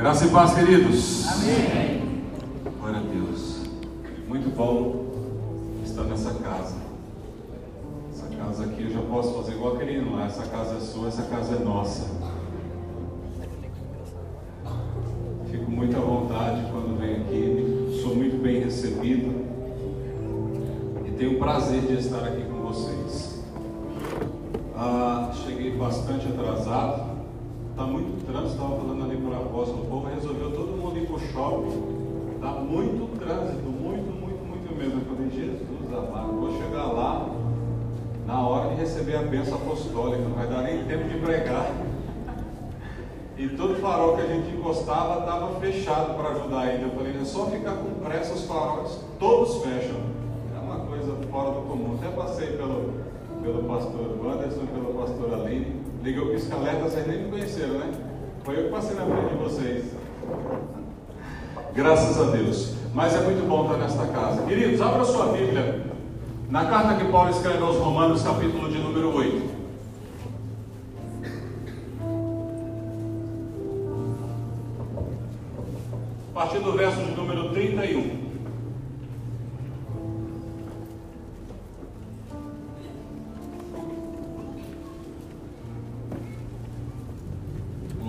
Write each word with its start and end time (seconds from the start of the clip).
Graça 0.00 0.24
e 0.24 0.30
paz, 0.30 0.54
queridos. 0.54 1.28
Amém. 1.28 2.22
Glória 2.80 3.00
a 3.00 3.02
Deus. 3.02 3.66
Muito 4.26 4.48
bom 4.56 5.04
estar 5.84 6.04
nessa 6.04 6.32
casa. 6.42 6.76
Essa 8.10 8.26
casa 8.34 8.64
aqui 8.64 8.84
eu 8.84 8.90
já 8.94 9.02
posso 9.02 9.34
fazer 9.34 9.52
igual 9.52 9.74
aquele 9.74 10.10
lá. 10.10 10.24
Essa 10.24 10.46
casa 10.46 10.78
é 10.78 10.80
sua, 10.80 11.08
essa 11.08 11.24
casa 11.24 11.56
é 11.56 11.58
nossa. 11.58 12.06
Fico 15.50 15.70
muito 15.70 15.94
à 15.94 16.00
vontade 16.00 16.62
quando 16.72 16.98
venho 16.98 17.20
aqui. 17.20 18.00
Sou 18.00 18.16
muito 18.16 18.42
bem 18.42 18.58
recebido. 18.64 19.44
E 21.06 21.10
tenho 21.10 21.34
o 21.34 21.38
prazer 21.38 21.82
de 21.82 21.98
estar 21.98 22.24
aqui 22.24 22.42
com 22.44 22.62
vocês. 22.62 23.44
Ah, 24.74 25.30
cheguei 25.44 25.76
bastante 25.76 26.26
atrasado. 26.26 27.09
Está 27.70 27.84
muito 27.84 28.26
trânsito, 28.26 28.52
estava 28.52 28.76
falando 28.76 29.04
ali 29.04 29.16
para 29.16 29.30
o 29.30 29.42
apóstolo, 29.42 29.82
o 29.82 29.86
povo 29.86 30.08
resolveu 30.08 30.50
todo 30.52 30.76
mundo 30.76 30.98
ir 30.98 31.06
para 31.06 31.16
o 31.16 31.20
shopping. 31.20 32.34
Está 32.34 32.50
muito 32.52 33.18
trânsito, 33.18 33.68
muito, 33.68 34.10
muito, 34.12 34.44
muito 34.44 34.76
mesmo. 34.76 35.00
Eu 35.00 35.16
falei, 35.16 35.30
Jesus 35.30 35.70
amado, 35.92 36.32
vou 36.32 36.56
chegar 36.62 36.84
lá 36.84 37.28
na 38.26 38.46
hora 38.46 38.70
de 38.70 38.80
receber 38.80 39.16
a 39.16 39.22
bênção 39.22 39.56
apostólica, 39.56 40.22
não 40.22 40.36
vai 40.36 40.46
dar 40.46 40.62
nem 40.62 40.84
tempo 40.84 41.08
de 41.08 41.18
pregar. 41.18 41.70
E 43.36 43.48
todo 43.48 43.80
farol 43.80 44.16
que 44.16 44.22
a 44.22 44.26
gente 44.26 44.54
encostava 44.54 45.20
estava 45.20 45.58
fechado 45.60 46.14
para 46.14 46.30
ajudar 46.30 46.60
ainda. 46.60 46.84
Eu 46.84 46.90
falei, 46.90 47.16
é 47.20 47.24
só 47.24 47.46
ficar 47.46 47.72
com 47.72 48.04
pressa, 48.04 48.34
os 48.34 48.44
faróis 48.44 49.00
todos 49.18 49.62
fecham. 49.64 49.96
É 50.54 50.60
uma 50.60 50.80
coisa 50.80 51.16
fora 51.30 51.50
do 51.52 51.62
comum. 51.62 51.96
Até 51.98 52.14
passei 52.14 52.48
pelo, 52.48 52.92
pelo 53.42 53.64
pastor 53.64 54.18
Wanderson, 54.22 54.66
pelo 54.66 54.94
pastor 54.94 55.34
Aline. 55.34 55.79
Ligou 56.02 56.26
o 56.26 56.30
pisca-alerta, 56.30 56.84
vocês 56.84 57.06
nem 57.06 57.24
me 57.24 57.30
conheceram, 57.30 57.74
né? 57.74 57.92
Foi 58.42 58.58
eu 58.58 58.64
que 58.64 58.70
passei 58.70 58.96
na 58.96 59.04
frente 59.04 59.28
de 59.28 59.34
vocês. 59.34 59.84
Graças 61.74 62.20
a 62.20 62.30
Deus. 62.30 62.74
Mas 62.94 63.14
é 63.14 63.20
muito 63.20 63.46
bom 63.46 63.64
estar 63.64 63.76
nesta 63.76 64.06
casa. 64.06 64.42
Queridos, 64.46 64.80
abra 64.80 65.04
sua 65.04 65.26
Bíblia 65.26 65.90
na 66.48 66.64
carta 66.64 66.94
que 66.94 67.10
Paulo 67.12 67.30
escreve 67.30 67.62
aos 67.62 67.76
Romanos, 67.76 68.22
capítulo 68.22 68.68
de 68.70 68.78
número 68.78 69.14
8. 69.14 69.60
A 76.30 76.40
partir 76.40 76.58
do 76.60 76.72
verso 76.72 77.00
de 77.02 77.10
número 77.12 77.50
31. 77.50 78.19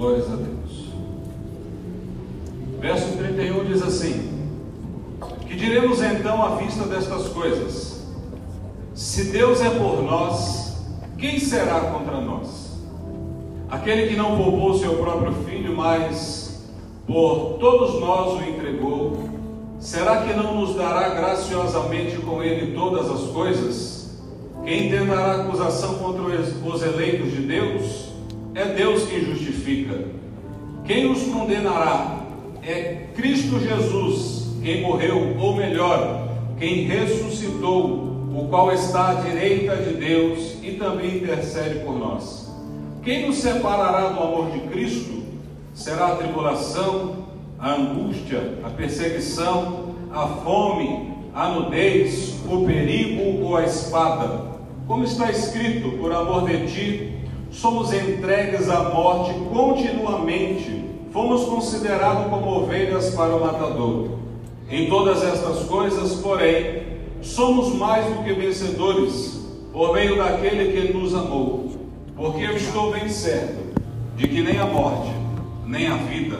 Glórias 0.01 0.31
a 0.31 0.35
Deus. 0.35 0.87
Verso 2.79 3.17
31 3.17 3.65
diz 3.65 3.83
assim: 3.83 4.49
Que 5.47 5.55
diremos 5.55 6.01
então 6.01 6.43
à 6.43 6.55
vista 6.55 6.85
destas 6.85 7.27
coisas? 7.27 8.01
Se 8.95 9.25
Deus 9.25 9.61
é 9.61 9.69
por 9.69 10.01
nós, 10.01 10.75
quem 11.19 11.37
será 11.37 11.81
contra 11.81 12.19
nós? 12.19 12.79
Aquele 13.69 14.07
que 14.07 14.15
não 14.15 14.37
poupou 14.37 14.75
seu 14.75 14.95
próprio 14.95 15.33
filho, 15.45 15.77
mas 15.77 16.65
por 17.05 17.59
todos 17.59 18.01
nós 18.01 18.41
o 18.41 18.43
entregou, 18.43 19.29
será 19.79 20.23
que 20.23 20.33
não 20.33 20.61
nos 20.61 20.75
dará 20.75 21.09
graciosamente 21.09 22.17
com 22.17 22.41
ele 22.41 22.73
todas 22.73 23.07
as 23.07 23.29
coisas? 23.29 24.19
Quem 24.65 24.89
tentará 24.89 25.43
acusação 25.43 25.93
contra 25.99 26.23
os 26.23 26.81
eleitos 26.81 27.33
de 27.33 27.43
Deus? 27.43 28.00
É 28.53 28.65
Deus 28.65 29.05
quem 29.05 29.23
justifica. 29.23 29.97
Quem 30.83 31.09
os 31.09 31.23
condenará? 31.23 32.25
É 32.63 33.07
Cristo 33.15 33.59
Jesus, 33.59 34.49
quem 34.61 34.81
morreu, 34.81 35.35
ou 35.39 35.55
melhor, 35.55 36.29
quem 36.59 36.83
ressuscitou, 36.83 38.11
o 38.35 38.47
qual 38.49 38.71
está 38.73 39.09
à 39.09 39.13
direita 39.15 39.77
de 39.77 39.93
Deus 39.93 40.57
e 40.61 40.71
também 40.71 41.17
intercede 41.17 41.79
por 41.79 41.97
nós. 41.97 42.51
Quem 43.03 43.27
nos 43.27 43.37
separará 43.37 44.09
do 44.09 44.19
amor 44.21 44.51
de 44.51 44.59
Cristo? 44.67 45.23
Será 45.73 46.07
a 46.07 46.15
tribulação, 46.17 47.25
a 47.57 47.73
angústia, 47.73 48.59
a 48.63 48.69
perseguição, 48.69 49.95
a 50.11 50.27
fome, 50.27 51.13
a 51.33 51.49
nudez, 51.49 52.35
o 52.47 52.65
perigo 52.65 53.45
ou 53.45 53.55
a 53.55 53.63
espada? 53.63 54.51
Como 54.87 55.05
está 55.05 55.31
escrito, 55.31 55.97
por 55.97 56.11
amor 56.11 56.47
de 56.47 56.67
ti, 56.67 57.10
somos 57.51 57.93
entregues 57.93 58.69
à 58.69 58.89
morte 58.89 59.33
continuamente, 59.53 60.85
fomos 61.11 61.43
considerados 61.43 62.29
como 62.29 62.61
ovelhas 62.61 63.13
para 63.13 63.35
o 63.35 63.41
matador. 63.41 64.11
Em 64.69 64.87
todas 64.87 65.21
estas 65.21 65.65
coisas, 65.65 66.15
porém, 66.15 66.83
somos 67.21 67.75
mais 67.75 68.05
do 68.05 68.23
que 68.23 68.33
vencedores, 68.33 69.41
por 69.73 69.93
meio 69.93 70.17
daquele 70.17 70.71
que 70.71 70.93
nos 70.93 71.13
amou. 71.13 71.71
Porque 72.15 72.43
eu 72.43 72.55
estou 72.55 72.91
bem 72.91 73.09
certo 73.09 73.73
de 74.15 74.27
que 74.27 74.41
nem 74.41 74.57
a 74.59 74.65
morte, 74.65 75.11
nem 75.65 75.87
a 75.87 75.95
vida, 75.95 76.39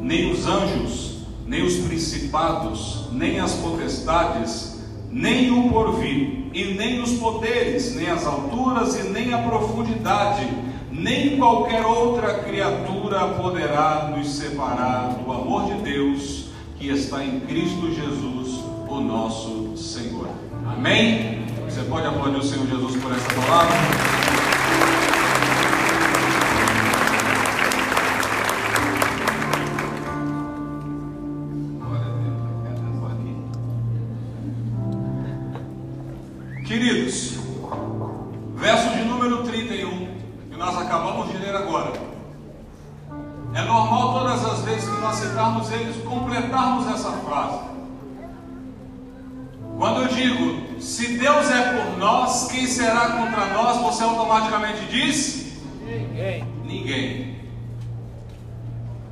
nem 0.00 0.30
os 0.32 0.46
anjos, 0.46 1.18
nem 1.46 1.62
os 1.62 1.76
principados, 1.78 3.08
nem 3.12 3.38
as 3.38 3.54
potestades, 3.54 4.77
nem 5.10 5.50
o 5.50 5.70
porvir, 5.70 6.48
e 6.52 6.74
nem 6.74 7.00
os 7.00 7.12
poderes, 7.14 7.94
nem 7.94 8.08
as 8.10 8.26
alturas, 8.26 8.98
e 8.98 9.08
nem 9.08 9.32
a 9.32 9.38
profundidade, 9.38 10.48
nem 10.90 11.36
qualquer 11.36 11.84
outra 11.84 12.34
criatura 12.40 13.28
poderá 13.40 14.12
nos 14.16 14.28
separar 14.28 15.14
do 15.14 15.32
amor 15.32 15.66
de 15.66 15.82
Deus 15.82 16.48
que 16.78 16.88
está 16.88 17.24
em 17.24 17.40
Cristo 17.40 17.92
Jesus, 17.92 18.60
o 18.88 19.00
nosso 19.00 19.76
Senhor. 19.76 20.28
Amém? 20.66 21.44
Você 21.68 21.82
pode 21.82 22.06
aplaudir 22.06 22.38
o 22.38 22.42
Senhor 22.42 22.66
Jesus 22.66 23.02
por 23.02 23.12
essa 23.12 23.34
palavra? 23.34 24.17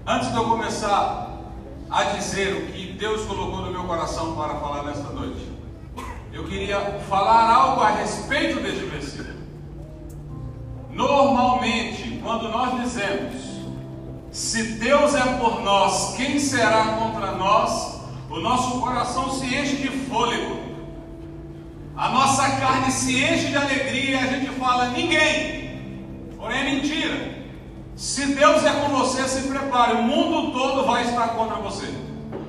Antes 0.08 0.30
de 0.30 0.36
eu 0.36 0.44
começar 0.44 1.40
a 1.90 2.04
dizer 2.04 2.54
o 2.54 2.72
que 2.72 2.92
Deus 2.92 3.24
colocou 3.24 3.62
no 3.62 3.72
meu 3.72 3.82
coração 3.82 4.36
para 4.36 4.54
falar 4.54 4.84
nesta 4.84 5.10
noite, 5.10 5.50
eu 6.32 6.44
queria 6.44 6.78
falar 7.08 7.52
algo 7.52 7.80
a 7.80 7.90
respeito 7.90 8.60
deste 8.60 8.84
versículo. 8.84 9.34
Normalmente, 10.92 12.20
quando 12.22 12.48
nós 12.48 12.80
dizemos, 12.82 13.34
se 14.30 14.74
Deus 14.74 15.12
é 15.16 15.24
por 15.40 15.60
nós, 15.62 16.14
quem 16.16 16.38
será 16.38 16.84
contra 16.98 17.32
nós? 17.32 18.00
O 18.30 18.38
nosso 18.38 18.80
coração 18.80 19.28
se 19.32 19.46
enche 19.46 19.76
de 19.76 19.88
fôlego, 19.88 20.60
a 21.96 22.10
nossa 22.10 22.48
carne 22.60 22.92
se 22.92 23.24
enche 23.24 23.48
de 23.48 23.56
alegria 23.56 24.10
e 24.10 24.24
a 24.24 24.26
gente 24.28 24.50
fala: 24.52 24.90
ninguém. 24.90 26.30
Porém, 26.36 26.60
é 26.60 26.64
mentira. 26.76 27.35
Se 27.96 28.26
Deus 28.26 28.62
é 28.62 28.72
com 28.72 28.90
você, 28.90 29.26
se 29.26 29.48
prepare, 29.48 29.94
o 29.94 30.02
mundo 30.02 30.52
todo 30.52 30.86
vai 30.86 31.02
estar 31.04 31.28
contra 31.28 31.56
você. 31.56 31.86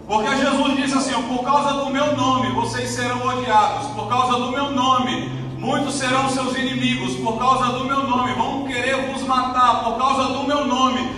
Porque 0.05 0.35
Jesus 0.35 0.75
disse 0.75 0.97
assim: 0.97 1.21
por 1.23 1.41
causa 1.41 1.85
do 1.85 1.89
meu 1.89 2.17
nome 2.17 2.51
vocês 2.51 2.89
serão 2.89 3.25
odiados, 3.25 3.87
por 3.91 4.09
causa 4.09 4.37
do 4.39 4.51
meu 4.51 4.71
nome 4.71 5.29
muitos 5.57 5.95
serão 5.95 6.29
seus 6.29 6.53
inimigos, 6.57 7.15
por 7.15 7.39
causa 7.39 7.77
do 7.77 7.85
meu 7.85 8.03
nome 8.03 8.33
vão 8.33 8.65
querer 8.67 9.09
vos 9.09 9.23
matar, 9.23 9.85
por 9.85 9.97
causa 9.97 10.33
do 10.33 10.43
meu 10.43 10.65
nome 10.65 11.16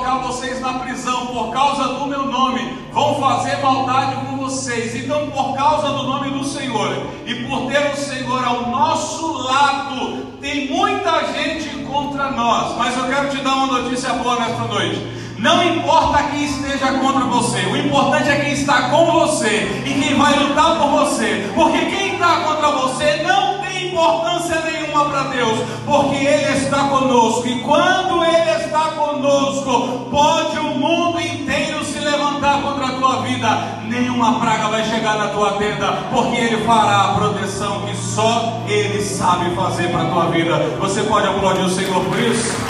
colocar 0.00 0.18
vocês 0.26 0.60
na 0.60 0.74
prisão, 0.74 1.26
por 1.26 1.52
causa 1.52 1.94
do 1.94 2.06
meu 2.06 2.24
nome 2.24 2.78
vão 2.90 3.20
fazer 3.20 3.58
maldade 3.58 4.16
com 4.26 4.36
vocês. 4.38 4.94
Então, 4.96 5.30
por 5.30 5.54
causa 5.54 5.88
do 5.88 6.04
nome 6.04 6.30
do 6.30 6.42
Senhor 6.42 7.06
e 7.26 7.34
por 7.46 7.70
ter 7.70 7.92
o 7.92 7.96
Senhor 7.96 8.42
ao 8.42 8.70
nosso 8.70 9.30
lado, 9.42 10.26
tem 10.40 10.68
muita 10.68 11.32
gente 11.34 11.68
contra 11.84 12.30
nós, 12.30 12.76
mas 12.78 12.96
eu 12.96 13.04
quero 13.04 13.28
te 13.28 13.42
dar 13.42 13.54
uma 13.56 13.80
notícia 13.80 14.14
boa 14.14 14.40
nesta 14.40 14.64
noite. 14.64 15.19
Não 15.40 15.64
importa 15.64 16.22
quem 16.24 16.44
esteja 16.44 16.92
contra 16.98 17.24
você, 17.24 17.60
o 17.60 17.74
importante 17.74 18.28
é 18.28 18.36
quem 18.40 18.52
está 18.52 18.90
com 18.90 19.06
você 19.06 19.82
e 19.86 19.94
quem 19.94 20.14
vai 20.14 20.38
lutar 20.38 20.78
por 20.78 20.90
você, 20.90 21.50
porque 21.54 21.78
quem 21.86 22.12
está 22.12 22.40
contra 22.40 22.70
você 22.72 23.22
não 23.26 23.58
tem 23.58 23.88
importância 23.88 24.60
nenhuma 24.60 25.06
para 25.06 25.22
Deus, 25.28 25.60
porque 25.86 26.16
Ele 26.16 26.58
está 26.58 26.88
conosco, 26.88 27.48
e 27.48 27.58
quando 27.60 28.22
Ele 28.22 28.50
está 28.50 28.80
conosco, 28.90 30.10
pode 30.10 30.58
o 30.58 30.74
mundo 30.74 31.18
inteiro 31.18 31.86
se 31.86 31.98
levantar 32.00 32.60
contra 32.60 32.88
a 32.88 32.92
tua 32.92 33.22
vida, 33.22 33.80
nenhuma 33.84 34.40
praga 34.40 34.68
vai 34.68 34.84
chegar 34.84 35.16
na 35.16 35.28
tua 35.28 35.52
tenda, 35.52 35.90
porque 36.12 36.36
Ele 36.36 36.66
fará 36.66 37.04
a 37.04 37.14
proteção 37.14 37.86
que 37.86 37.96
só 37.96 38.60
Ele 38.68 39.02
sabe 39.02 39.54
fazer 39.56 39.90
para 39.90 40.02
a 40.02 40.10
tua 40.10 40.26
vida. 40.26 40.58
Você 40.80 41.02
pode 41.04 41.26
aplaudir 41.26 41.62
o 41.62 41.70
Senhor 41.70 42.04
por 42.04 42.18
isso? 42.18 42.69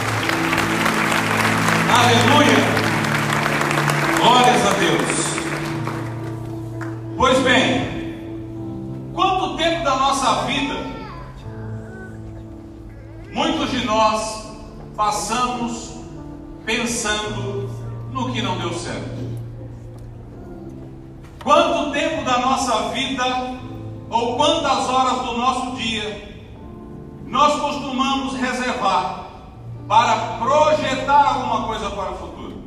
Aleluia! 1.93 2.57
Glórias 4.17 4.67
a 4.67 4.71
Deus. 4.79 5.21
Pois 7.17 7.39
bem, 7.41 9.11
quanto 9.13 9.57
tempo 9.57 9.83
da 9.83 9.97
nossa 9.97 10.43
vida 10.47 10.77
muitos 13.33 13.71
de 13.71 13.85
nós 13.85 14.53
passamos 14.97 15.95
pensando 16.65 17.69
no 18.13 18.33
que 18.33 18.41
não 18.41 18.57
deu 18.59 18.73
certo? 18.73 19.21
Quanto 21.43 21.91
tempo 21.91 22.25
da 22.25 22.39
nossa 22.39 22.91
vida, 22.91 23.25
ou 24.11 24.37
quantas 24.37 24.89
horas 24.89 25.23
do 25.27 25.39
nosso 25.39 25.77
dia, 25.77 26.39
nós 27.27 27.61
costumamos 27.61 28.35
reservar 28.35 29.20
para 29.91 30.39
projetar 30.39 31.35
alguma 31.35 31.67
coisa 31.67 31.91
para 31.91 32.13
o 32.13 32.17
futuro? 32.17 32.63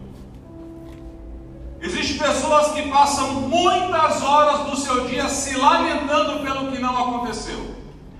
Existem 1.80 2.18
pessoas 2.18 2.74
que 2.74 2.90
passam 2.90 3.32
muitas 3.44 4.22
horas 4.22 4.70
do 4.70 4.76
seu 4.76 5.08
dia 5.08 5.30
se 5.30 5.56
lamentando 5.56 6.42
pelo 6.42 6.70
que 6.70 6.80
não 6.80 6.98
aconteceu, 6.98 7.76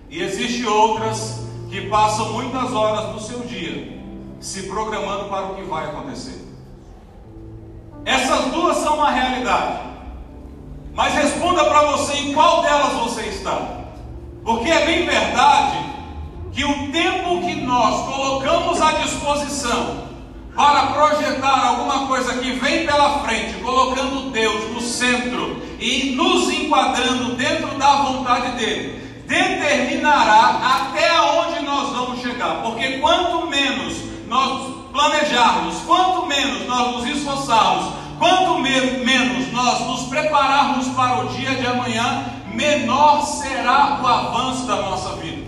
e 0.10 0.22
existem 0.22 0.66
outras 0.66 1.46
que 1.70 1.90
passam 1.90 2.32
muitas 2.32 2.72
horas 2.72 3.14
do 3.14 3.20
seu 3.20 3.42
dia 3.42 4.02
se 4.40 4.64
programando 4.68 5.26
para 5.26 5.48
o 5.48 5.56
que 5.56 5.64
vai 5.64 5.84
acontecer. 5.84 6.42
Essas 8.06 8.54
duas 8.54 8.78
são 8.78 8.96
uma 8.96 9.12
realidade. 9.12 9.80
Mas 10.94 11.14
responda 11.14 11.66
para 11.66 11.92
você 11.92 12.14
em 12.20 12.34
qual 12.34 12.62
delas 12.62 12.94
você 12.94 13.24
está. 13.24 13.82
Porque 14.46 14.70
é 14.70 14.86
bem 14.86 15.06
verdade 15.06 15.93
que 16.54 16.64
o 16.64 16.92
tempo 16.92 17.42
que 17.42 17.56
nós 17.62 18.06
colocamos 18.06 18.82
à 18.82 18.92
disposição 18.94 20.04
para 20.56 20.88
projetar 20.88 21.68
alguma 21.68 22.08
coisa 22.08 22.38
que 22.38 22.52
vem 22.52 22.86
pela 22.86 23.20
frente, 23.20 23.56
colocando 23.56 24.30
Deus 24.30 24.72
no 24.72 24.82
centro 24.82 25.62
e 25.80 26.12
nos 26.16 26.50
enquadrando 26.50 27.36
dentro 27.36 27.78
da 27.78 27.96
vontade 28.04 28.58
dele, 28.58 29.02
determinará 29.26 30.86
até 30.92 31.10
aonde 31.10 31.66
nós 31.66 31.90
vamos 31.90 32.22
chegar. 32.22 32.62
Porque 32.62 33.00
quanto 33.00 33.48
menos 33.48 33.98
nós 34.28 34.74
planejarmos, 34.92 35.78
quanto 35.88 36.28
menos 36.28 36.68
nós 36.68 36.98
nos 36.98 37.08
esforçarmos 37.08 38.04
Quanto 38.24 38.60
menos 38.60 39.52
nós 39.52 39.82
nos 39.82 40.04
prepararmos 40.04 40.88
para 40.96 41.26
o 41.26 41.28
dia 41.30 41.56
de 41.56 41.68
amanhã, 41.68 42.24
menor 42.54 43.22
será 43.26 44.00
o 44.02 44.08
avanço 44.08 44.66
da 44.66 44.78
nossa 44.78 45.18
vida. 45.18 45.43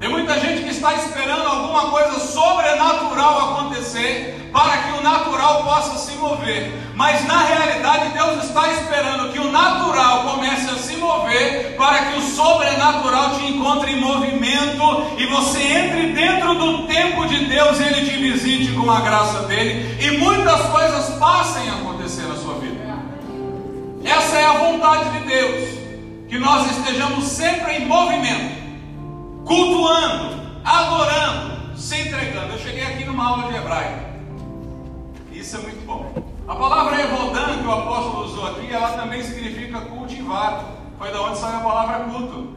Tem 0.00 0.08
muita 0.08 0.40
gente 0.40 0.62
que 0.62 0.70
está 0.70 0.94
esperando 0.94 1.46
alguma 1.46 1.90
coisa 1.90 2.18
sobrenatural 2.20 3.50
acontecer 3.50 4.48
para 4.50 4.78
que 4.78 4.98
o 4.98 5.02
natural 5.02 5.62
possa 5.62 5.98
se 5.98 6.16
mover. 6.16 6.72
Mas 6.94 7.26
na 7.26 7.42
realidade 7.42 8.08
Deus 8.14 8.44
está 8.44 8.72
esperando 8.72 9.30
que 9.30 9.38
o 9.38 9.52
natural 9.52 10.22
comece 10.22 10.70
a 10.70 10.78
se 10.78 10.96
mover 10.96 11.76
para 11.76 12.06
que 12.06 12.18
o 12.18 12.22
sobrenatural 12.22 13.38
te 13.38 13.44
encontre 13.44 13.92
em 13.92 14.00
movimento 14.00 15.18
e 15.18 15.26
você 15.26 15.62
entre 15.62 16.14
dentro 16.14 16.54
do 16.54 16.86
tempo 16.86 17.26
de 17.26 17.44
Deus 17.44 17.78
e 17.78 17.82
Ele 17.82 18.10
te 18.10 18.16
visite 18.16 18.72
com 18.72 18.90
a 18.90 19.02
graça 19.02 19.40
dele 19.40 19.98
e 20.00 20.16
muitas 20.16 20.62
coisas 20.62 21.10
passem 21.18 21.68
a 21.68 21.74
acontecer 21.74 22.22
na 22.22 22.36
sua 22.36 22.54
vida. 22.54 22.80
Essa 24.02 24.38
é 24.38 24.46
a 24.46 24.52
vontade 24.54 25.10
de 25.10 25.26
Deus, 25.26 25.68
que 26.26 26.38
nós 26.38 26.70
estejamos 26.70 27.24
sempre 27.24 27.74
em 27.74 27.84
movimento 27.84 28.59
cultuando, 29.44 30.36
adorando, 30.64 31.76
se 31.76 32.00
entregando. 32.00 32.52
Eu 32.52 32.58
cheguei 32.58 32.82
aqui 32.82 33.04
numa 33.04 33.26
aula 33.26 33.48
de 33.50 33.56
hebraico. 33.56 34.10
Isso 35.32 35.56
é 35.56 35.60
muito 35.60 35.86
bom. 35.86 36.12
A 36.46 36.54
palavra 36.54 37.00
evodan 37.00 37.58
que 37.58 37.66
o 37.66 37.72
apóstolo 37.72 38.24
usou 38.24 38.46
aqui, 38.48 38.72
ela 38.72 38.90
também 38.90 39.22
significa 39.22 39.80
cultivar. 39.82 40.64
Foi 40.98 41.10
da 41.12 41.22
onde 41.22 41.38
saiu 41.38 41.58
a 41.58 41.60
palavra 41.60 42.04
culto. 42.04 42.54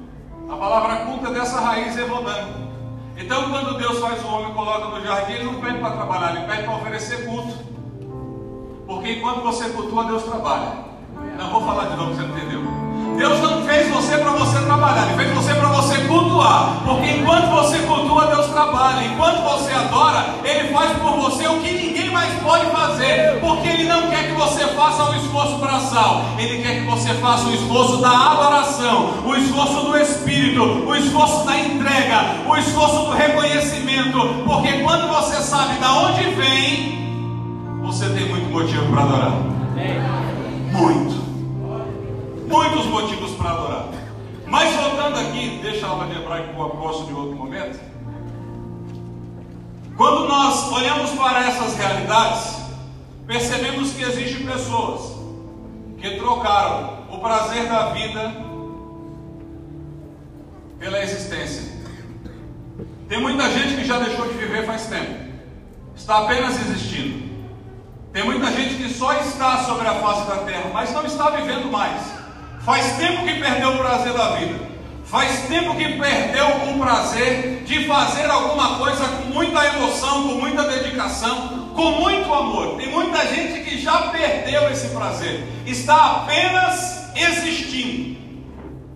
A 0.49 0.55
palavra 0.55 1.05
culto 1.05 1.27
é 1.27 1.33
dessa 1.33 1.59
raiz 1.61 1.97
evodan. 1.97 2.63
Então, 3.15 3.49
quando 3.49 3.77
Deus 3.77 3.99
faz 3.99 4.23
o 4.23 4.27
homem 4.27 4.51
e 4.51 4.53
coloca 4.53 4.85
no 4.87 5.05
jardim, 5.05 5.33
ele 5.33 5.43
não 5.43 5.61
pede 5.61 5.77
para 5.77 5.91
trabalhar, 5.91 6.35
ele 6.35 6.47
pede 6.47 6.63
para 6.63 6.75
oferecer 6.75 7.25
culto. 7.25 7.53
Porque 8.87 9.13
enquanto 9.13 9.41
você 9.41 9.69
cultua, 9.69 10.05
Deus 10.05 10.23
trabalha. 10.23 10.83
Não 11.37 11.49
vou 11.51 11.61
falar 11.61 11.89
de 11.89 11.95
novo, 11.95 12.13
você 12.13 12.21
não 12.21 12.37
entendeu. 12.37 12.61
Deus 13.17 13.39
não 13.41 13.63
fez 13.63 13.89
você 13.89 14.17
para 14.17 14.31
você 14.31 14.59
trabalhar, 14.59 15.07
Ele 15.07 15.23
fez 15.23 15.33
você 15.33 15.53
para 15.53 15.67
você 15.69 15.97
cultuar. 16.01 16.81
Porque 16.85 17.09
enquanto 17.09 17.49
você 17.49 17.79
cultua, 17.79 18.27
Deus 18.27 18.47
trabalha. 18.47 19.05
Enquanto 19.05 19.41
você 19.43 19.71
adora, 19.71 20.25
Ele 20.43 20.69
faz 20.73 20.91
por 20.97 21.17
você 21.17 21.47
o 21.47 21.59
que 21.59 21.71
ninguém 21.71 22.09
mais 22.11 22.33
pode 22.41 22.65
fazer. 22.67 23.39
Porque 23.39 23.67
Ele 23.67 23.83
não 23.85 24.09
quer 24.09 24.27
que 24.27 24.33
você 24.33 24.67
faça 24.67 25.11
o 25.11 25.15
esforço 25.15 25.57
braçal. 25.57 26.25
Ele 26.37 26.61
quer 26.61 26.81
que 26.81 26.85
você 26.85 27.13
faça 27.15 27.47
o 27.47 27.53
esforço 27.53 27.97
da 27.97 28.31
adoração, 28.31 29.13
o 29.25 29.35
esforço 29.35 29.85
do 29.85 29.97
Espírito, 29.97 30.61
o 30.61 30.95
esforço 30.95 31.45
da 31.45 31.57
entrega, 31.57 32.35
o 32.47 32.57
esforço 32.57 33.05
do 33.05 33.11
reconhecimento. 33.11 34.19
Porque 34.45 34.73
quando 34.79 35.07
você 35.07 35.41
sabe 35.41 35.75
de 35.75 35.85
onde 35.85 36.23
vem, 36.35 37.79
você 37.81 38.09
tem 38.09 38.27
muito 38.27 38.49
motivo 38.49 38.91
para 38.91 39.03
adorar. 39.03 39.31
Muito 39.31 40.32
aqui, 46.03 46.03
deixa 46.03 46.03
a 46.03 46.03
aula 46.03 46.07
de 46.07 46.21
hebraico 46.21 46.53
com 46.53 46.61
o 46.61 46.65
apóstolo 46.65 47.07
de 47.07 47.13
outro 47.13 47.35
momento. 47.35 47.79
Quando 49.95 50.27
nós 50.27 50.71
olhamos 50.71 51.11
para 51.11 51.47
essas 51.47 51.75
realidades, 51.75 52.55
percebemos 53.27 53.93
que 53.93 54.03
existem 54.03 54.45
pessoas 54.45 55.13
que 55.99 56.17
trocaram 56.17 57.05
o 57.11 57.19
prazer 57.19 57.67
da 57.67 57.89
vida 57.89 58.33
pela 60.79 61.01
existência. 61.01 61.71
Tem 63.07 63.21
muita 63.21 63.49
gente 63.51 63.75
que 63.75 63.85
já 63.85 63.99
deixou 63.99 64.27
de 64.27 64.33
viver 64.33 64.65
faz 64.65 64.87
tempo, 64.87 65.13
está 65.95 66.23
apenas 66.23 66.59
existindo. 66.59 67.23
Tem 68.11 68.23
muita 68.23 68.51
gente 68.51 68.75
que 68.75 68.89
só 68.89 69.13
está 69.13 69.63
sobre 69.63 69.87
a 69.87 69.95
face 69.95 70.27
da 70.27 70.37
terra, 70.37 70.69
mas 70.73 70.91
não 70.91 71.05
está 71.05 71.29
vivendo 71.31 71.71
mais. 71.71 72.01
Faz 72.61 72.97
tempo 72.97 73.25
que 73.25 73.39
perdeu 73.39 73.73
o 73.73 73.77
prazer 73.77 74.13
da 74.13 74.35
vida. 74.35 74.72
Faz 75.13 75.41
tempo 75.41 75.75
que 75.75 75.89
perdeu 75.89 76.47
o 76.71 76.79
prazer 76.79 77.61
de 77.65 77.85
fazer 77.85 78.25
alguma 78.31 78.79
coisa 78.79 79.05
com 79.05 79.25
muita 79.25 79.63
emoção, 79.63 80.23
com 80.23 80.33
muita 80.39 80.63
dedicação, 80.63 81.69
com 81.75 81.91
muito 82.01 82.33
amor. 82.33 82.77
Tem 82.77 82.89
muita 82.89 83.27
gente 83.27 83.63
que 83.63 83.79
já 83.79 84.07
perdeu 84.07 84.71
esse 84.71 84.87
prazer. 84.87 85.47
Está 85.67 86.23
apenas 86.23 87.11
existindo. 87.15 88.17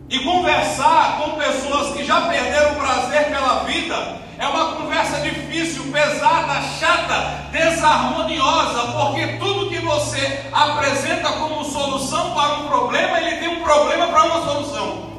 E 0.09 0.19
conversar 0.23 1.19
com 1.19 1.37
pessoas 1.37 1.95
que 1.95 2.03
já 2.03 2.21
perderam 2.21 2.71
o 2.71 2.75
prazer 2.77 3.25
pela 3.25 3.63
vida 3.65 4.17
é 4.39 4.47
uma 4.47 4.73
conversa 4.73 5.21
difícil, 5.21 5.83
pesada, 5.91 6.63
chata, 6.79 7.45
desarmoniosa, 7.51 8.91
porque 8.91 9.37
tudo 9.37 9.69
que 9.69 9.77
você 9.81 10.45
apresenta 10.51 11.33
como 11.33 11.63
solução 11.63 12.33
para 12.33 12.55
um 12.55 12.67
problema, 12.67 13.21
ele 13.21 13.37
tem 13.37 13.49
um 13.49 13.61
problema 13.61 14.07
para 14.07 14.23
uma 14.23 14.43
solução. 14.43 15.16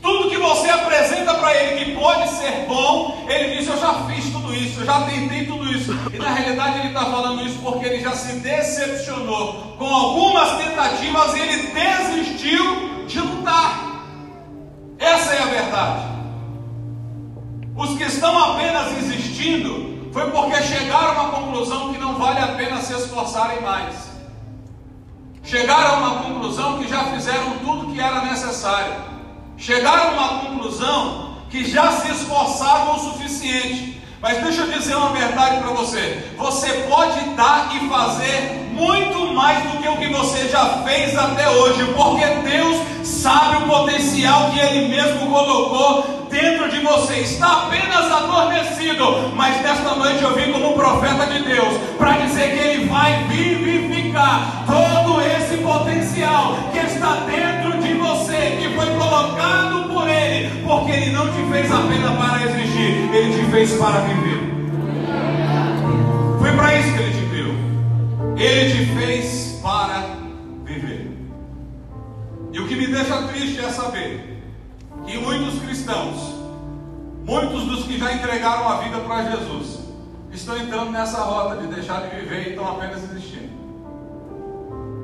Tudo 0.00 0.30
que 0.30 0.36
você 0.36 0.70
apresenta 0.70 1.34
para 1.34 1.54
ele 1.54 1.84
que 1.84 1.94
pode 1.94 2.28
ser 2.30 2.66
bom, 2.68 3.26
ele 3.28 3.56
diz: 3.56 3.68
Eu 3.68 3.78
já 3.78 3.94
fiz 4.06 4.30
tudo 4.30 4.54
isso, 4.54 4.80
eu 4.80 4.86
já 4.86 5.00
tentei 5.02 5.46
tudo 5.46 5.66
isso. 5.66 5.92
E 6.12 6.16
na 6.16 6.30
realidade 6.30 6.78
ele 6.78 6.88
está 6.88 7.06
falando 7.06 7.44
isso 7.44 7.58
porque 7.58 7.86
ele 7.86 8.00
já 8.00 8.12
se 8.12 8.34
decepcionou 8.34 9.76
com 9.78 9.86
algumas 9.86 10.56
tentativas 10.58 11.34
e 11.34 11.40
ele 11.40 11.72
desistiu 11.72 13.06
de 13.06 13.20
lutar. 13.20 13.88
Essa 14.98 15.34
é 15.34 15.42
a 15.42 15.46
verdade. 15.46 16.08
Os 17.76 17.96
que 17.96 18.04
estão 18.04 18.36
apenas 18.36 18.96
existindo 18.98 20.10
foi 20.12 20.30
porque 20.30 20.62
chegaram 20.62 21.20
à 21.20 21.24
conclusão 21.30 21.92
que 21.92 21.98
não 21.98 22.16
vale 22.16 22.40
a 22.40 22.48
pena 22.48 22.80
se 22.80 22.92
esforçarem 22.92 23.60
mais. 23.62 24.08
Chegaram 25.44 25.94
a 25.94 25.98
uma 25.98 26.22
conclusão 26.22 26.78
que 26.78 26.88
já 26.88 27.04
fizeram 27.04 27.58
tudo 27.58 27.92
que 27.92 28.00
era 28.00 28.22
necessário. 28.22 29.17
Chegaram 29.58 30.12
uma 30.14 30.28
conclusão 30.38 31.34
que 31.50 31.68
já 31.68 31.90
se 31.90 32.12
esforçaram 32.12 32.94
o 32.94 33.00
suficiente. 33.00 34.00
Mas 34.22 34.42
deixa 34.42 34.62
eu 34.62 34.70
dizer 34.70 34.94
uma 34.94 35.10
verdade 35.10 35.58
para 35.58 35.70
você: 35.70 36.32
você 36.36 36.68
pode 36.88 37.20
dar 37.30 37.68
e 37.74 37.88
fazer 37.88 38.68
muito 38.72 39.34
mais 39.34 39.60
do 39.64 39.78
que 39.78 39.88
o 39.88 39.96
que 39.96 40.06
você 40.08 40.48
já 40.48 40.64
fez 40.84 41.18
até 41.18 41.50
hoje, 41.50 41.84
porque 41.96 42.24
Deus 42.48 42.86
sabe 43.04 43.64
o 43.64 43.66
potencial 43.66 44.50
que 44.50 44.60
Ele 44.60 44.88
mesmo 44.88 45.26
colocou 45.28 46.26
dentro 46.30 46.70
de 46.70 46.78
você. 46.78 47.14
Está 47.14 47.64
apenas 47.64 48.12
adormecido, 48.12 49.32
mas 49.34 49.60
nesta 49.60 49.96
noite 49.96 50.22
eu 50.22 50.34
vim 50.34 50.52
como 50.52 50.74
profeta 50.74 51.26
de 51.26 51.42
Deus 51.42 51.74
para 51.96 52.12
dizer 52.12 52.56
que 52.56 52.68
Ele 52.68 52.86
vai 52.86 53.24
vivificar 53.24 54.64
todo 54.66 55.20
esse 55.20 55.56
potencial 55.58 56.56
que 56.72 56.78
está 56.78 57.24
dentro 57.26 57.72
de 57.72 57.77
foi 58.88 58.98
colocado 58.98 59.88
por 59.88 60.08
Ele, 60.08 60.62
porque 60.64 60.92
Ele 60.92 61.10
não 61.10 61.26
te 61.28 61.42
fez 61.50 61.70
apenas 61.70 62.16
para 62.16 62.44
existir, 62.44 63.14
Ele 63.14 63.36
te 63.36 63.50
fez 63.50 63.72
para 63.74 64.00
viver. 64.00 64.38
Foi 66.38 66.52
para 66.52 66.74
isso 66.78 66.94
que 66.94 67.02
Ele 67.02 67.12
te 67.12 67.26
criou. 67.26 67.54
Ele 68.36 68.70
te 68.70 68.86
fez 68.94 69.60
para 69.62 70.16
viver. 70.64 71.10
E 72.52 72.60
o 72.60 72.66
que 72.66 72.76
me 72.76 72.86
deixa 72.86 73.22
triste 73.24 73.60
é 73.60 73.70
saber 73.70 74.42
que 75.04 75.18
muitos 75.18 75.60
cristãos, 75.60 76.34
muitos 77.24 77.64
dos 77.64 77.84
que 77.84 77.98
já 77.98 78.12
entregaram 78.12 78.68
a 78.68 78.80
vida 78.80 78.98
para 79.00 79.30
Jesus, 79.30 79.80
estão 80.32 80.56
entrando 80.56 80.90
nessa 80.90 81.18
rota 81.18 81.56
de 81.56 81.74
deixar 81.74 82.02
de 82.02 82.16
viver 82.16 82.46
e 82.46 82.50
estão 82.50 82.68
apenas 82.68 83.02
existindo. 83.04 83.48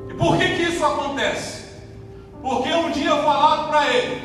E 0.09 0.15
por 0.15 0.37
que, 0.37 0.49
que 0.49 0.63
isso 0.63 0.85
acontece? 0.85 1.64
Porque 2.45 2.71
um 2.75 2.91
dia 2.91 3.17
falaram 3.23 3.69
para 3.69 3.89
ele 3.89 4.23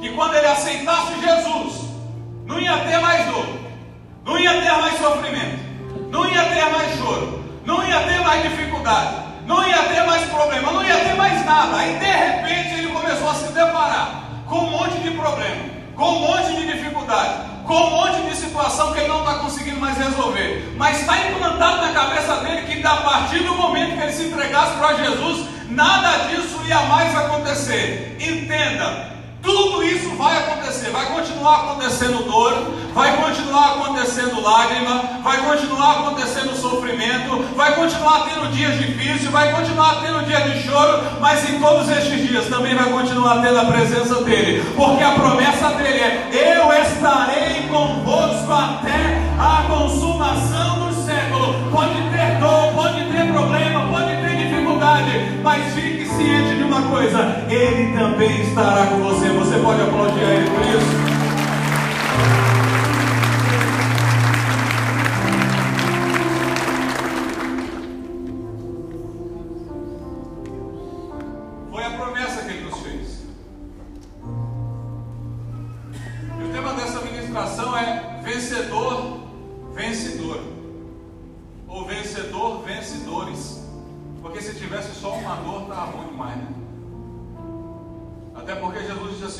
que 0.00 0.08
quando 0.10 0.34
ele 0.34 0.46
aceitasse 0.48 1.20
Jesus, 1.20 1.84
não 2.44 2.58
ia 2.58 2.76
ter 2.78 2.98
mais 2.98 3.24
dor, 3.26 3.46
não 4.24 4.36
ia 4.36 4.60
ter 4.60 4.72
mais 4.72 4.98
sofrimento, 4.98 5.60
não 6.10 6.28
ia 6.28 6.44
ter 6.46 6.68
mais 6.68 6.98
choro, 6.98 7.44
não 7.64 7.86
ia 7.86 8.00
ter 8.00 8.18
mais 8.24 8.42
dificuldade, 8.42 9.14
não 9.46 9.64
ia 9.68 9.84
ter 9.84 10.02
mais 10.02 10.28
problema, 10.30 10.72
não 10.72 10.84
ia 10.84 10.98
ter 10.98 11.14
mais 11.14 11.46
nada. 11.46 11.76
Aí 11.76 11.96
de 11.96 12.06
repente 12.06 12.74
ele 12.74 12.88
começou 12.88 13.30
a 13.30 13.34
se 13.34 13.52
deparar 13.52 14.24
com 14.48 14.58
um 14.58 14.70
monte 14.70 14.98
de 14.98 15.12
problema, 15.12 15.64
com 15.94 16.08
um 16.08 16.20
monte 16.22 16.56
de 16.56 16.72
dificuldade, 16.72 17.34
com 17.68 17.74
um 17.74 17.90
monte 17.90 18.20
de 18.22 18.34
situação 18.34 18.92
que 18.92 18.98
ele 18.98 19.08
não 19.08 19.20
está 19.20 19.34
conseguindo 19.34 19.78
mais 19.78 19.96
resolver. 19.96 20.74
Mas 20.76 21.02
está 21.02 21.16
implantado 21.28 21.82
na 21.82 21.92
cabeça 21.92 22.34
dele 22.38 22.66
que 22.66 22.84
a 22.84 22.96
partir 22.96 23.44
do 23.44 23.54
momento 23.54 23.96
que 23.96 24.02
ele 24.02 24.12
se 24.12 24.24
entregasse 24.24 24.76
para 24.76 24.94
Jesus, 24.94 25.59
nada 25.70 26.28
disso 26.28 26.60
ia 26.66 26.80
mais 26.82 27.16
acontecer. 27.16 28.16
Entenda, 28.20 29.10
tudo 29.42 29.82
isso 29.82 30.10
vai 30.16 30.36
acontecer, 30.36 30.90
vai 30.90 31.06
continuar 31.06 31.60
acontecendo 31.60 32.24
dor, 32.24 32.52
vai 32.94 33.16
continuar 33.16 33.72
acontecendo 33.72 34.40
lágrima, 34.40 35.02
vai 35.22 35.38
continuar 35.38 35.90
acontecendo 35.92 36.54
sofrimento, 36.54 37.42
vai 37.56 37.74
continuar 37.74 38.28
tendo 38.28 38.52
dias 38.52 38.78
difíceis, 38.78 39.30
vai 39.30 39.50
continuar 39.52 40.02
tendo 40.02 40.26
dias 40.26 40.44
de 40.44 40.62
choro, 40.62 41.02
mas 41.20 41.48
em 41.48 41.58
todos 41.58 41.88
estes 41.88 42.28
dias 42.28 42.46
também 42.48 42.74
vai 42.74 42.90
continuar 42.90 43.40
tendo 43.40 43.58
a 43.58 43.64
presença 43.64 44.22
dele, 44.22 44.62
porque 44.76 45.02
a 45.02 45.12
promessa 45.12 45.70
dele 45.70 46.00
é: 46.00 46.30
Eu 46.32 46.70
estarei 46.82 47.66
convosco 47.68 48.52
até 48.52 49.22
a 49.38 49.62
consumação 49.68 50.86
do 50.86 50.94
século. 51.02 51.70
Pode 51.70 51.94
ter 51.94 52.38
dor, 52.38 52.74
pode 52.74 53.04
ter 53.04 53.32
problema, 53.32 53.79
mas 55.42 55.74
fique 55.74 56.06
ciente 56.06 56.56
de 56.56 56.62
uma 56.62 56.82
coisa: 56.82 57.44
Ele 57.48 57.96
também 57.96 58.42
estará 58.42 58.86
com 58.86 58.98
você. 58.98 59.28
Você 59.28 59.58
pode 59.58 59.80
aplaudir 59.82 60.24
a 60.24 60.30
Ele 60.30 60.50
por 60.50 60.60
isso? 60.62 62.49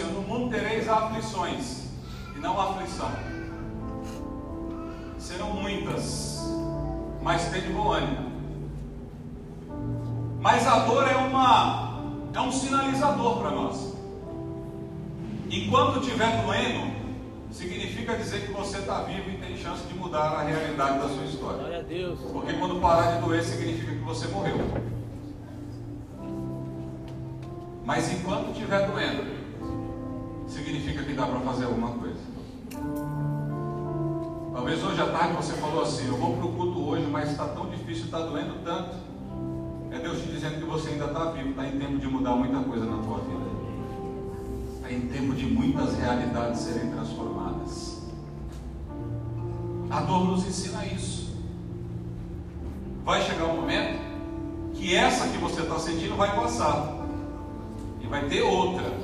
Assim: 0.01 0.13
No 0.13 0.23
mundo 0.23 0.51
tereis 0.51 0.89
aflições, 0.89 1.85
e 2.35 2.39
não 2.39 2.61
aflição. 2.61 3.11
Serão 5.19 5.53
muitas, 5.53 6.41
mas 7.23 7.51
tem 7.51 7.63
de 7.63 7.73
bom 7.73 7.93
ânimo. 7.93 8.31
Mas 10.41 10.67
a 10.67 10.81
dor 10.87 11.07
é 11.07 11.17
uma 11.17 11.91
é 12.33 12.41
um 12.41 12.51
sinalizador 12.51 13.39
para 13.39 13.51
nós. 13.51 13.95
Enquanto 15.51 16.01
estiver 16.01 16.43
doendo, 16.43 16.93
significa 17.51 18.17
dizer 18.17 18.47
que 18.47 18.53
você 18.53 18.79
está 18.79 19.03
vivo 19.03 19.31
e 19.31 19.37
tem 19.37 19.57
chance 19.57 19.83
de 19.87 19.95
mudar 19.95 20.39
a 20.39 20.43
realidade 20.43 21.01
da 21.01 21.09
sua 21.09 21.25
história. 21.25 21.59
Glória 21.59 21.79
a 21.81 21.83
Deus. 21.83 22.21
Porque 22.33 22.53
quando 22.55 22.81
parar 22.81 23.17
de 23.17 23.23
doer, 23.23 23.43
significa 23.43 23.93
que 23.93 23.99
você 23.99 24.29
morreu. 24.29 24.57
Mas 27.85 28.13
enquanto 28.13 28.53
estiver 28.53 28.87
doendo, 28.87 29.40
significa 30.51 31.03
que 31.03 31.15
dá 31.15 31.27
para 31.27 31.41
fazer 31.41 31.65
alguma 31.65 31.93
coisa. 31.93 32.19
Talvez 34.53 34.83
hoje 34.85 35.01
à 35.01 35.07
tarde 35.07 35.37
você 35.37 35.55
falou 35.55 35.83
assim: 35.83 36.09
Eu 36.09 36.17
vou 36.17 36.37
para 36.37 36.47
o 36.47 36.53
culto 36.53 36.89
hoje, 36.89 37.07
mas 37.07 37.31
está 37.31 37.47
tão 37.49 37.71
difícil, 37.71 38.07
está 38.07 38.21
doendo 38.21 38.63
tanto. 38.65 38.97
É 39.93 39.99
Deus 39.99 40.21
te 40.21 40.29
dizendo 40.29 40.59
que 40.59 40.65
você 40.65 40.91
ainda 40.91 41.07
está 41.07 41.31
vivo, 41.31 41.51
está 41.51 41.67
em 41.67 41.79
tempo 41.79 41.99
de 41.99 42.07
mudar 42.07 42.37
muita 42.37 42.61
coisa 42.61 42.85
na 42.85 43.03
tua 43.03 43.19
vida. 43.19 43.51
Está 44.77 44.93
em 44.93 45.01
tempo 45.03 45.35
de 45.35 45.47
muitas 45.47 45.97
realidades 45.97 46.61
serem 46.61 46.91
transformadas. 46.91 48.03
A 49.91 50.01
dor 50.01 50.25
nos 50.27 50.47
ensina 50.47 50.85
isso. 50.87 51.37
Vai 53.05 53.23
chegar 53.23 53.47
um 53.47 53.57
momento 53.57 53.99
que 54.75 54.95
essa 54.95 55.27
que 55.29 55.39
você 55.39 55.63
está 55.63 55.79
sentindo 55.79 56.17
vai 56.17 56.35
passar. 56.37 56.95
E 58.01 58.07
vai 58.07 58.27
ter 58.27 58.43
outra. 58.43 59.00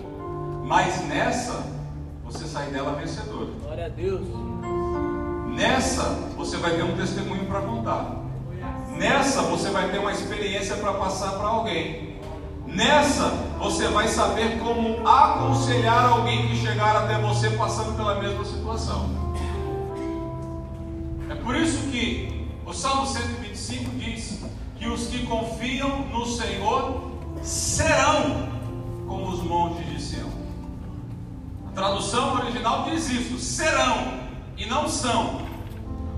Mas 0.67 1.01
nessa, 1.07 1.65
você 2.25 2.45
sai 2.45 2.67
dela 2.71 2.97
vencedor. 2.97 3.53
Glória 3.63 3.87
a 3.87 3.89
Deus. 3.89 4.27
Nessa, 5.55 6.03
você 6.37 6.57
vai 6.57 6.75
ter 6.75 6.83
um 6.83 6.97
testemunho 6.97 7.47
para 7.47 7.61
contar. 7.61 8.17
Nessa, 8.97 9.43
você 9.43 9.71
vai 9.71 9.89
ter 9.93 9.99
uma 9.99 10.11
experiência 10.11 10.75
para 10.79 10.93
passar 10.95 11.35
para 11.35 11.47
alguém. 11.47 12.17
Nessa, 12.67 13.29
você 13.61 13.87
vai 13.87 14.09
saber 14.09 14.59
como 14.59 15.07
aconselhar 15.07 16.05
alguém 16.05 16.49
que 16.49 16.57
chegar 16.57 16.97
até 16.97 17.17
você 17.17 17.51
passando 17.51 17.97
pela 17.97 18.21
mesma 18.21 18.45
situação. 18.45 19.09
É 21.31 21.35
por 21.37 21.55
isso 21.55 21.79
que 21.93 22.51
o 22.67 22.73
Salmo 22.73 23.07
125 23.07 23.91
diz 23.93 24.41
que 24.77 24.89
os 24.89 25.07
que 25.07 25.25
confiam 25.27 26.07
no 26.09 26.27
Senhor 26.27 27.13
serão 27.41 28.49
como 29.07 29.29
os 29.29 29.45
montes 29.45 29.87
de 29.87 30.03
Sião. 30.03 30.46
Tradução 31.77 32.37
original 32.37 32.85
diz 32.89 33.11
isso: 33.11 33.39
serão 33.39 34.15
e 34.57 34.65
não 34.65 34.89
são. 34.89 35.43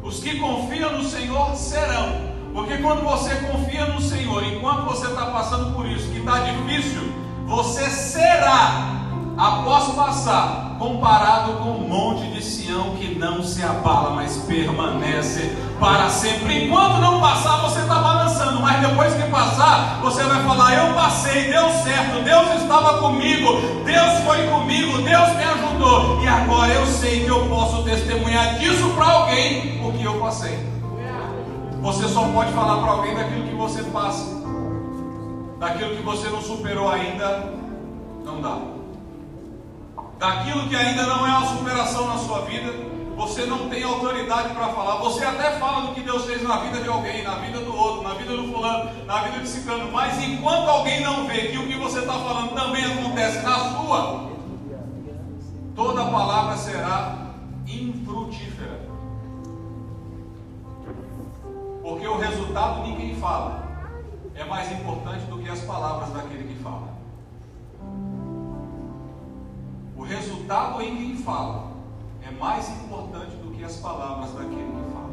Os 0.01 0.21
que 0.21 0.39
confiam 0.39 0.97
no 0.97 1.03
Senhor 1.03 1.57
serão. 1.57 2.29
Porque 2.55 2.79
quando 2.79 3.03
você 3.03 3.35
confia 3.35 3.87
no 3.87 4.01
Senhor, 4.01 4.45
enquanto 4.45 4.85
você 4.85 5.09
está 5.09 5.27
passando 5.27 5.75
por 5.75 5.85
isso, 5.85 6.09
que 6.13 6.19
está 6.19 6.39
difícil, 6.39 7.13
você 7.45 7.91
será, 7.91 9.03
após 9.37 9.93
passar, 9.97 10.68
comparado 10.79 11.55
com 11.55 11.71
o 11.71 11.89
monte 11.89 12.31
de 12.31 12.43
Sião 12.43 12.95
que 12.97 13.15
não 13.17 13.43
se 13.43 13.63
abala, 13.63 14.11
mas 14.11 14.37
permanece 14.39 15.57
para 15.81 16.09
sempre. 16.09 16.65
Enquanto 16.65 17.01
não 17.01 17.21
passar, 17.21 17.63
você 17.63 17.81
está 17.81 17.97
balançando, 17.97 18.61
mas 18.61 18.81
depois 18.81 19.13
que 19.15 19.29
passar, 19.29 20.01
você 20.01 20.23
vai 20.23 20.43
falar: 20.45 20.75
Eu 20.75 20.95
passei, 20.95 21.51
deu 21.51 21.69
certo, 21.71 22.23
Deus 22.23 22.63
estava 22.63 22.99
comigo, 22.99 23.61
Deus 23.85 24.19
foi 24.25 24.47
comigo, 24.49 24.99
Deus 25.03 25.29
me 25.37 25.45
ajudou, 25.45 26.23
e 26.23 26.29
agora 26.29 26.73
eu 26.73 26.87
sei 26.87 27.25
que 27.25 27.29
eu 27.29 27.47
posso 27.49 27.83
testemunhar 27.83 28.59
disso 28.59 28.89
para 28.91 29.07
alguém 29.07 29.85
o 29.85 29.93
que 29.93 30.05
eu 30.05 30.19
passei. 30.21 30.59
Você 31.81 32.09
só 32.09 32.23
pode 32.29 32.53
falar 32.53 32.83
para 32.83 32.91
alguém 32.91 33.15
daquilo 33.15 33.47
que 33.49 33.55
você 33.55 33.83
passa, 33.85 34.25
daquilo 35.59 35.97
que 35.97 36.03
você 36.03 36.29
não 36.29 36.41
superou 36.41 36.89
ainda, 36.91 37.53
não 38.25 38.41
dá 38.41 38.78
daquilo 40.19 40.69
que 40.69 40.77
ainda 40.77 41.07
não 41.07 41.27
é 41.27 41.31
uma 41.31 41.47
superação 41.47 42.09
na 42.09 42.19
sua 42.19 42.41
vida, 42.41 42.73
você 43.17 43.47
não 43.47 43.69
tem 43.69 43.83
autoridade 43.83 44.53
para 44.55 44.69
falar. 44.69 44.97
Você 44.97 45.25
até 45.25 45.59
fala 45.59 45.87
do 45.87 45.95
que 45.95 46.03
Deus 46.03 46.25
fez 46.25 46.43
na 46.43 46.59
vida 46.59 46.81
de 46.81 46.89
alguém, 46.89 47.23
na 47.23 47.37
vida 47.37 47.61
do 47.61 47.75
outro, 47.75 48.03
na 48.03 48.15
vida 48.15 48.37
do 48.37 48.53
fulano, 48.53 48.91
na 49.07 49.23
vida 49.23 49.41
de 49.41 49.49
ciclano, 49.49 49.91
mas 49.93 50.23
enquanto 50.23 50.69
alguém 50.69 51.03
não 51.03 51.27
vê 51.27 51.49
que 51.49 51.59
o 51.59 51.67
que 51.67 51.75
você 51.75 52.01
está 52.01 52.13
falando 52.13 52.55
também 52.55 52.85
acontece 52.85 53.43
na 53.43 53.59
sua, 53.71 54.31
toda 55.75 56.05
palavra 56.05 56.57
será 56.57 57.33
infrutífera. 57.67 58.89
Porque 61.83 62.07
o 62.07 62.19
resultado 62.19 62.83
ninguém 62.83 63.17
fala 63.17 63.69
é 64.39 64.45
mais 64.45 64.71
importante 64.71 65.25
do 65.27 65.39
que 65.39 65.49
as 65.49 65.61
palavras. 65.61 66.08
O 70.49 70.51
resultado 70.51 70.83
em 70.83 70.97
quem 70.97 71.17
fala 71.19 71.73
é 72.27 72.31
mais 72.31 72.71
importante 72.71 73.37
do 73.37 73.55
que 73.55 73.63
as 73.63 73.77
palavras 73.77 74.33
daquele 74.33 74.65
que 74.65 74.93
fala. 74.95 75.11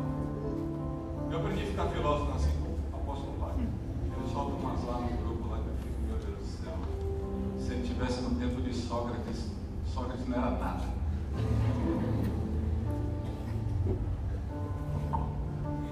Eu 1.29 1.39
aprendi 1.39 1.63
a 1.63 1.65
ficar 1.65 1.87
filósofo 1.89 2.31
assim, 2.37 2.53
apóstolo 2.93 3.33
Pai. 3.37 3.55
Ele 3.59 4.31
solta 4.31 4.53
umas 4.53 4.81
lá 4.85 4.99
no 5.01 5.17
grupo 5.17 5.49
lá 5.49 5.57
que 5.57 5.67
eu 5.67 5.75
fico, 5.83 6.01
meu 6.07 6.17
Deus 6.19 6.39
do 6.39 6.63
céu. 6.63 6.73
Se 7.59 7.73
ele 7.73 7.85
tivesse 7.85 8.21
no 8.21 8.39
tempo 8.39 8.61
de 8.61 8.73
Sócrates, 8.73 9.47
Sócrates 9.93 10.25
não 10.25 10.37
era 10.37 10.51
nada. 10.51 10.85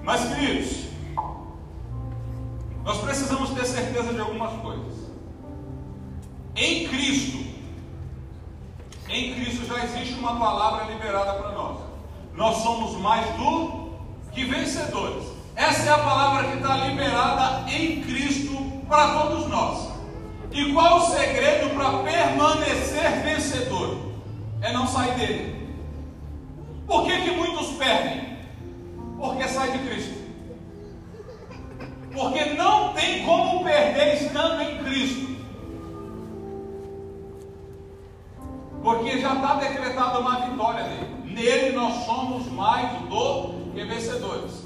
Mas, 0.02 0.24
queridos, 0.34 0.88
nós 2.82 2.96
precisamos 3.02 3.50
ter 3.50 3.66
certeza 3.66 4.14
de 4.14 4.20
algumas 4.20 4.58
coisas. 4.62 5.10
Em 6.56 6.88
Cristo, 6.88 7.44
em 9.08 9.34
Cristo 9.34 9.66
já 9.66 9.84
existe 9.84 10.13
uma 10.24 10.36
palavra 10.36 10.84
liberada 10.84 11.34
para 11.34 11.52
nós. 11.52 11.78
Nós 12.34 12.56
somos 12.58 12.96
mais 13.00 13.26
do 13.36 13.90
que 14.32 14.44
vencedores. 14.44 15.24
Essa 15.54 15.90
é 15.90 15.92
a 15.92 15.98
palavra 15.98 16.48
que 16.48 16.56
está 16.56 16.76
liberada 16.76 17.70
em 17.70 18.02
Cristo 18.02 18.54
para 18.88 19.20
todos 19.20 19.46
nós. 19.48 19.92
E 20.50 20.72
qual 20.72 20.98
o 20.98 21.06
segredo 21.06 21.74
para 21.74 21.98
permanecer 21.98 23.22
vencedor? 23.22 24.14
É 24.62 24.72
não 24.72 24.86
sair 24.86 25.14
dele. 25.14 25.76
Por 26.86 27.04
que, 27.04 27.20
que 27.20 27.30
muitos 27.32 27.68
perdem? 27.76 28.38
Porque 29.18 29.46
sai 29.46 29.72
de 29.72 29.78
Cristo. 29.86 30.24
Porque 32.12 32.44
não 32.54 32.94
tem 32.94 33.24
como 33.24 33.62
perder 33.62 34.14
estando 34.14 34.62
em 34.62 34.78
Cristo. 34.84 35.33
Porque 38.84 39.18
já 39.18 39.32
está 39.32 39.54
decretada 39.54 40.18
uma 40.20 40.40
vitória 40.40 40.84
dele. 40.84 41.08
Nele 41.24 41.74
nós 41.74 42.04
somos 42.04 42.46
mais 42.52 42.92
do 43.08 43.72
que 43.74 43.82
vencedores. 43.82 44.64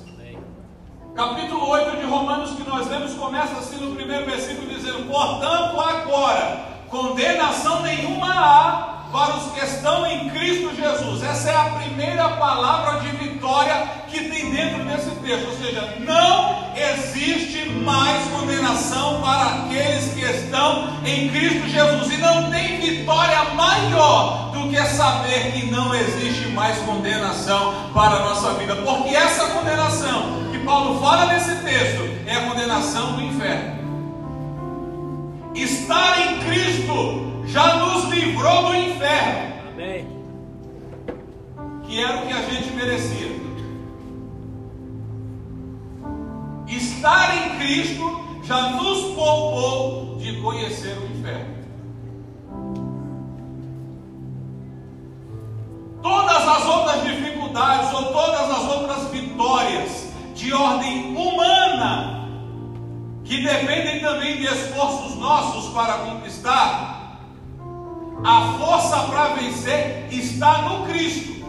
Capítulo 1.14 1.68
8 1.68 1.96
de 1.96 2.02
Romanos 2.04 2.50
que 2.50 2.68
nós 2.68 2.88
lemos 2.88 3.14
começa 3.14 3.54
assim 3.54 3.76
no 3.76 3.94
primeiro 3.94 4.26
versículo 4.26 4.68
dizendo: 4.68 5.08
Portanto, 5.08 5.80
agora, 5.80 6.64
condenação 6.88 7.82
nenhuma 7.82 8.28
há 8.28 8.98
para 9.12 9.36
os 9.36 9.52
que 9.52 9.64
estão 9.64 10.04
em 10.04 10.28
Cristo 10.30 10.74
Jesus. 10.74 11.22
Essa 11.22 11.50
é 11.50 11.56
a 11.56 11.70
primeira 11.80 12.28
palavra 12.30 13.00
de 13.00 13.08
vitória 13.16 13.88
que 14.08 14.28
tem 14.28 14.50
dentro 14.50 14.84
desse 14.84 15.10
texto. 15.20 15.46
Ou 15.48 15.56
seja, 15.58 15.94
não 16.00 16.67
existe 16.82 17.68
mais 17.70 18.26
condenação 18.28 19.20
para 19.20 19.64
aqueles 19.64 20.12
que 20.14 20.20
estão 20.20 20.88
em 21.04 21.28
Cristo 21.28 21.68
Jesus. 21.68 22.12
E 22.12 22.16
não 22.18 22.50
tem 22.50 22.80
vitória 22.80 23.44
maior 23.54 24.50
do 24.52 24.68
que 24.68 24.76
saber 24.86 25.52
que 25.52 25.66
não 25.70 25.94
existe 25.94 26.48
mais 26.48 26.78
condenação 26.78 27.90
para 27.92 28.16
a 28.16 28.20
nossa 28.20 28.54
vida. 28.54 28.76
Porque 28.76 29.14
essa 29.14 29.46
condenação 29.46 30.48
que 30.52 30.58
Paulo 30.60 31.00
fala 31.00 31.32
nesse 31.32 31.54
texto 31.56 32.08
é 32.26 32.34
a 32.34 32.48
condenação 32.48 33.12
do 33.12 33.22
inferno. 33.22 33.78
Estar 35.54 36.20
em 36.20 36.38
Cristo 36.40 37.42
já 37.46 37.76
nos 37.76 38.04
livrou 38.04 38.68
do 38.68 38.76
inferno. 38.76 39.54
Amém. 39.72 40.06
Que 41.84 42.02
era 42.02 42.18
o 42.18 42.26
que 42.26 42.32
a 42.32 42.42
gente 42.42 42.70
merecia. 42.74 43.47
Estar 46.68 47.34
em 47.34 47.58
Cristo 47.58 48.24
já 48.44 48.70
nos 48.70 49.14
poupou 49.14 50.16
de 50.18 50.40
conhecer 50.40 50.96
o 50.98 51.04
inferno. 51.06 51.58
Todas 56.02 56.48
as 56.48 56.66
outras 56.66 57.02
dificuldades 57.04 57.92
ou 57.92 58.12
todas 58.12 58.50
as 58.50 58.64
outras 58.68 59.10
vitórias 59.10 60.08
de 60.34 60.52
ordem 60.52 61.16
humana, 61.16 62.28
que 63.24 63.42
dependem 63.42 64.00
também 64.00 64.36
de 64.36 64.44
esforços 64.44 65.16
nossos 65.16 65.72
para 65.74 65.98
conquistar, 65.98 67.18
a 68.24 68.52
força 68.58 68.96
para 69.08 69.34
vencer 69.34 70.08
está 70.10 70.62
no 70.62 70.86
Cristo. 70.86 71.44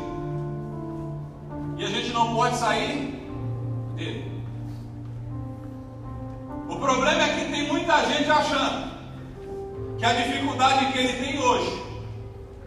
E 1.78 1.84
a 1.84 1.88
gente 1.88 2.12
não 2.12 2.36
pode 2.36 2.58
sair 2.58 3.24
dele. 3.96 4.29
O 6.70 6.76
problema 6.76 7.24
é 7.24 7.30
que 7.30 7.52
tem 7.52 7.68
muita 7.68 8.06
gente 8.06 8.30
achando 8.30 8.92
que 9.98 10.06
a 10.06 10.14
dificuldade 10.14 10.92
que 10.92 10.98
ele 11.00 11.14
tem 11.14 11.40
hoje 11.40 11.84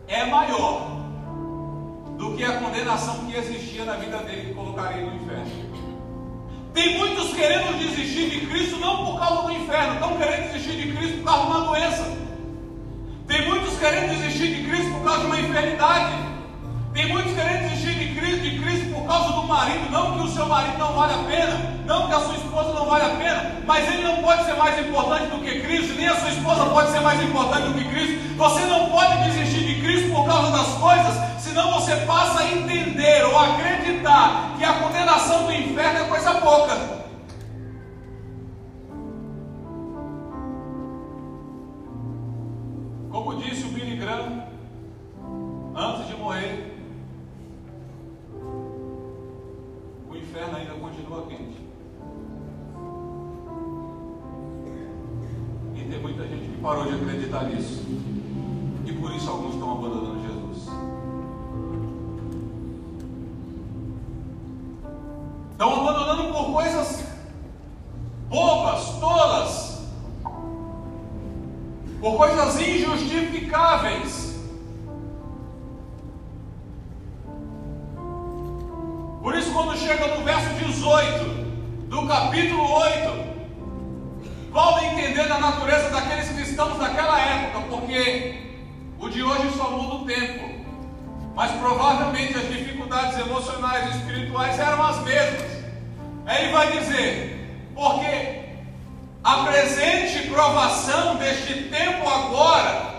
é 0.08 0.24
maior 0.26 0.90
do 2.18 2.36
que 2.36 2.44
a 2.44 2.58
condenação 2.58 3.26
que 3.26 3.36
existia 3.36 3.84
na 3.84 3.94
vida 3.94 4.18
dele 4.18 4.48
que 4.48 4.54
colocaria 4.54 5.06
no 5.06 5.14
inferno. 5.14 5.72
Tem 6.74 6.98
muitos 6.98 7.32
querendo 7.32 7.78
desistir 7.78 8.28
de 8.28 8.46
Cristo 8.46 8.78
não 8.78 9.04
por 9.06 9.20
causa 9.20 9.42
do 9.42 9.52
inferno, 9.52 9.94
estão 9.94 10.16
querendo 10.16 10.52
desistir 10.52 10.76
de 10.76 10.96
Cristo 10.96 11.18
por 11.18 11.24
causa 11.24 11.42
de 11.42 11.50
uma 11.50 11.60
doença. 11.66 12.18
Tem 13.28 13.48
muitos 13.48 13.78
querendo 13.78 14.08
desistir 14.08 14.54
de 14.54 14.68
Cristo 14.68 14.90
por 14.94 15.04
causa 15.04 15.20
de 15.20 15.26
uma 15.26 15.40
enfermidade. 15.40 16.31
Tem 16.92 17.08
muitos 17.08 17.32
querendo 17.32 17.70
desistir 17.70 17.94
de 17.94 18.14
Cristo, 18.14 18.40
de 18.42 18.58
Cristo 18.60 18.94
por 18.94 19.06
causa 19.06 19.32
do 19.32 19.44
marido. 19.44 19.90
Não 19.90 20.12
que 20.12 20.26
o 20.26 20.28
seu 20.28 20.46
marido 20.46 20.76
não 20.76 20.92
vale 20.92 21.14
a 21.14 21.24
pena, 21.24 21.80
não 21.86 22.06
que 22.06 22.14
a 22.14 22.20
sua 22.20 22.34
esposa 22.34 22.72
não 22.74 22.84
vale 22.84 23.04
a 23.04 23.16
pena, 23.16 23.62
mas 23.66 23.88
ele 23.88 24.02
não 24.02 24.16
pode 24.18 24.44
ser 24.44 24.52
mais 24.54 24.78
importante 24.78 25.26
do 25.28 25.42
que 25.42 25.60
Cristo, 25.60 25.94
nem 25.94 26.08
a 26.08 26.16
sua 26.16 26.28
esposa 26.28 26.66
pode 26.66 26.90
ser 26.90 27.00
mais 27.00 27.22
importante 27.22 27.68
do 27.68 27.74
que 27.74 27.84
Cristo. 27.88 28.36
Você 28.36 28.60
não 28.66 28.90
pode 28.90 29.24
desistir 29.24 29.64
de 29.64 29.80
Cristo 29.80 30.10
por 30.10 30.26
causa 30.26 30.50
das 30.50 30.68
coisas, 30.74 31.14
senão 31.40 31.72
você 31.72 31.96
passa 32.04 32.40
a 32.40 32.52
entender 32.52 33.24
ou 33.24 33.38
acreditar 33.38 34.54
que 34.58 34.64
a 34.64 34.74
condenação 34.74 35.46
do 35.46 35.52
inferno 35.52 35.98
é 35.98 36.04
coisa 36.04 36.34
pouca. 36.34 37.01
Entendendo 85.32 85.32
a 85.32 85.38
natureza 85.38 85.90
daqueles 85.90 86.28
cristãos 86.28 86.78
daquela 86.78 87.18
época, 87.18 87.60
porque 87.70 88.42
o 88.98 89.08
de 89.08 89.22
hoje 89.22 89.50
só 89.56 89.70
muda 89.70 89.94
o 89.94 90.04
tempo, 90.04 90.50
mas 91.34 91.50
provavelmente 91.52 92.36
as 92.36 92.48
dificuldades 92.48 93.18
emocionais 93.18 93.86
e 93.86 93.98
espirituais 93.98 94.58
eram 94.58 94.82
as 94.82 94.98
mesmas. 94.98 95.50
Aí 96.26 96.44
ele 96.44 96.52
vai 96.52 96.72
dizer: 96.72 97.72
porque 97.74 98.42
a 99.24 99.36
presente 99.44 100.28
provação 100.28 101.16
deste 101.16 101.64
tempo 101.64 102.08
agora 102.08 102.92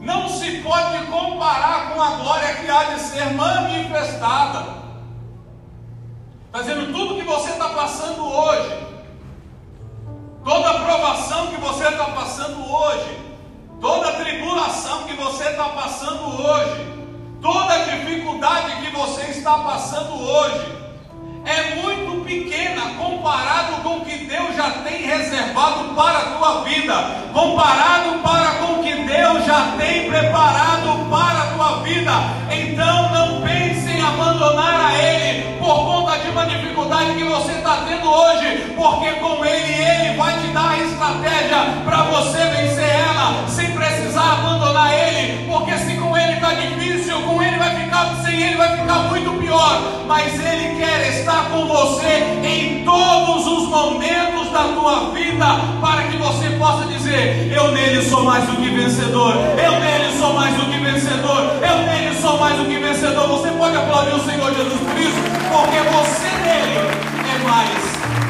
não 0.00 0.28
se 0.28 0.58
pode 0.58 1.06
comparar 1.06 1.92
com 1.92 2.02
a 2.02 2.10
glória 2.16 2.54
que 2.54 2.70
há 2.70 2.84
de 2.94 3.00
ser 3.00 3.32
manifestada. 3.34 4.76
Está 6.46 6.60
dizendo 6.60 6.92
tudo 6.92 7.16
que 7.16 7.22
você 7.22 7.50
está 7.50 7.68
passando 7.70 8.24
hoje, 8.24 8.85
toda 10.46 10.74
provação 10.74 11.48
que 11.48 11.60
você 11.60 11.88
está 11.88 12.04
passando 12.04 12.72
hoje, 12.72 13.18
toda 13.80 14.12
tribulação 14.12 15.02
que 15.02 15.14
você 15.14 15.42
está 15.42 15.64
passando 15.70 16.40
hoje, 16.40 16.86
toda 17.42 17.84
dificuldade 17.84 18.76
que 18.76 18.96
você 18.96 19.22
está 19.22 19.58
passando 19.58 20.14
hoje, 20.14 20.76
é 21.44 21.74
muito 21.82 22.24
pequena 22.24 22.94
comparado 22.94 23.82
com 23.82 23.96
o 23.96 24.04
que 24.04 24.18
Deus 24.18 24.54
já 24.54 24.70
tem 24.84 25.02
reservado 25.02 25.92
para 25.96 26.18
a 26.18 26.36
tua 26.36 26.62
vida, 26.62 26.94
comparado 27.32 28.22
para 28.22 28.50
com 28.60 28.80
o 28.80 28.84
que 28.84 28.94
Deus 29.02 29.44
já 29.44 29.72
tem 29.76 30.08
preparado 30.08 31.10
para 31.10 31.42
a 31.42 31.54
tua 31.54 31.82
vida. 31.82 32.12
Então 32.52 33.10
não 33.10 33.42
pense 33.42 33.85
em 33.96 34.02
abandonar 34.02 34.90
a 34.90 34.98
Ele 34.98 35.56
por 35.58 35.86
conta 35.86 36.18
de 36.18 36.28
uma 36.28 36.44
dificuldade 36.44 37.14
que 37.14 37.24
você 37.24 37.52
está 37.52 37.84
tendo 37.88 38.08
hoje, 38.08 38.74
porque 38.76 39.10
com 39.12 39.44
Ele, 39.44 39.72
Ele 39.72 40.16
vai 40.16 40.38
te 40.38 40.48
dar 40.48 40.70
a 40.70 40.78
estratégia 40.78 41.58
para 41.84 42.02
você 42.02 42.38
vencer 42.38 42.88
ela, 42.88 43.48
sem 43.48 43.70
precisar 43.72 44.34
abandonar 44.34 44.92
Ele, 44.92 45.46
porque 45.46 45.76
se 45.78 45.94
com 45.96 46.16
Ele 46.16 46.34
está 46.34 46.52
difícil, 46.52 47.22
com 47.22 47.42
Ele 47.42 47.56
vai 47.56 47.74
ficar, 47.74 48.16
sem 48.22 48.40
Ele 48.40 48.56
vai 48.56 48.76
ficar 48.76 48.98
muito 49.10 49.30
pior, 49.40 49.80
mas 50.06 50.34
Ele 50.34 50.76
quer 50.76 51.08
estar 51.18 51.48
com 51.50 51.66
você 51.66 52.38
em 52.44 52.84
todos 52.84 53.46
os 53.46 53.68
momentos 53.68 54.50
da 54.52 54.64
tua 54.74 55.10
vida, 55.10 55.46
para 55.80 56.02
que 56.04 56.16
você 56.18 56.50
possa 56.50 56.84
dizer: 56.84 57.50
Eu 57.54 57.72
nele 57.72 58.02
sou 58.02 58.24
mais 58.24 58.44
do 58.44 58.56
que 58.56 58.70
vencedor, 58.70 59.34
eu 59.34 59.72
nele 59.80 60.18
sou 60.18 60.34
mais 60.34 60.54
do 60.54 60.66
que 60.66 60.78
vencedor, 60.78 61.50
eu 61.62 61.78
nele 61.78 61.95
mais 62.46 62.58
do 62.58 62.64
que 62.66 62.78
vencedor. 62.78 63.26
Você 63.26 63.50
pode 63.50 63.76
aplaudir 63.76 64.14
o 64.14 64.24
Senhor 64.24 64.54
Jesus 64.54 64.80
Cristo, 64.92 65.20
porque 65.50 65.80
você 65.96 66.28
nele 66.46 66.78
é 66.78 67.38
mais 67.42 67.82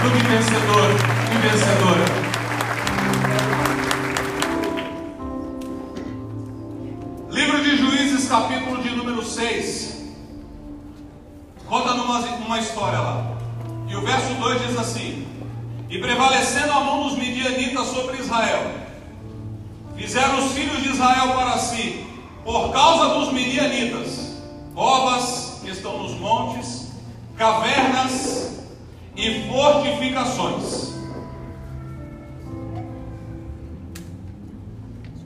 do 0.02 0.10
que 0.10 0.26
vencedor 0.26 0.88
e 1.32 1.36
vencedora. 1.46 2.04
Livro 7.30 7.62
de 7.62 7.76
Juízes, 7.76 8.26
capítulo 8.26 8.82
de 8.82 8.96
número 8.96 9.22
6. 9.22 9.96
Conta 11.66 11.92
numa, 11.92 12.58
história 12.58 12.98
lá. 12.98 13.36
E 13.86 13.96
o 13.96 14.00
verso 14.00 14.32
2 14.32 14.66
diz 14.66 14.78
assim: 14.78 15.26
E 15.90 15.98
prevalecendo 15.98 16.72
a 16.72 16.80
mão 16.80 17.02
dos 17.02 17.18
midianitas 17.18 17.88
sobre 17.88 18.16
Israel, 18.16 18.70
fizeram 19.94 20.38
os 20.38 20.52
filhos 20.52 20.82
de 20.82 20.88
Israel 20.88 21.34
para 21.34 21.58
si, 21.58 22.05
por 22.46 22.72
causa 22.72 23.18
dos 23.18 23.32
midianitas, 23.32 24.36
covas 24.72 25.58
que 25.64 25.70
estão 25.70 26.00
nos 26.00 26.12
montes, 26.12 26.92
cavernas 27.36 28.60
e 29.16 29.48
fortificações. 29.48 30.94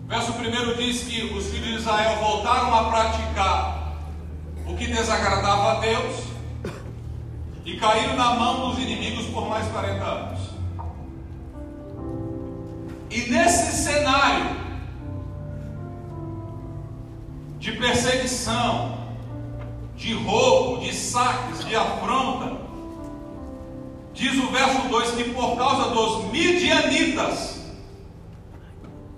Verso 0.08 0.32
1 0.32 0.76
diz 0.78 1.02
que 1.02 1.24
os 1.34 1.48
filhos 1.48 1.68
de 1.68 1.74
Israel 1.74 2.16
voltaram 2.20 2.74
a 2.74 2.84
praticar 2.84 3.96
o 4.66 4.74
que 4.74 4.86
desagradava 4.86 5.72
a 5.72 5.80
Deus 5.80 6.24
e 7.66 7.76
caíram 7.76 8.16
na 8.16 8.34
mão 8.34 8.70
dos 8.70 8.78
inimigos 8.78 9.26
por 9.26 9.46
mais 9.46 9.68
40 9.68 10.02
anos. 10.02 10.40
E 13.10 13.30
nesse 13.30 13.84
cenário 13.84 14.69
de 17.60 17.72
perseguição, 17.72 18.98
de 19.94 20.14
roubo, 20.14 20.80
de 20.80 20.94
saques, 20.94 21.62
de 21.66 21.76
afronta, 21.76 22.56
diz 24.14 24.32
o 24.42 24.46
verso 24.46 24.88
2 24.88 25.10
que 25.10 25.24
por 25.30 25.56
causa 25.58 25.90
dos 25.90 26.32
midianitas, 26.32 27.60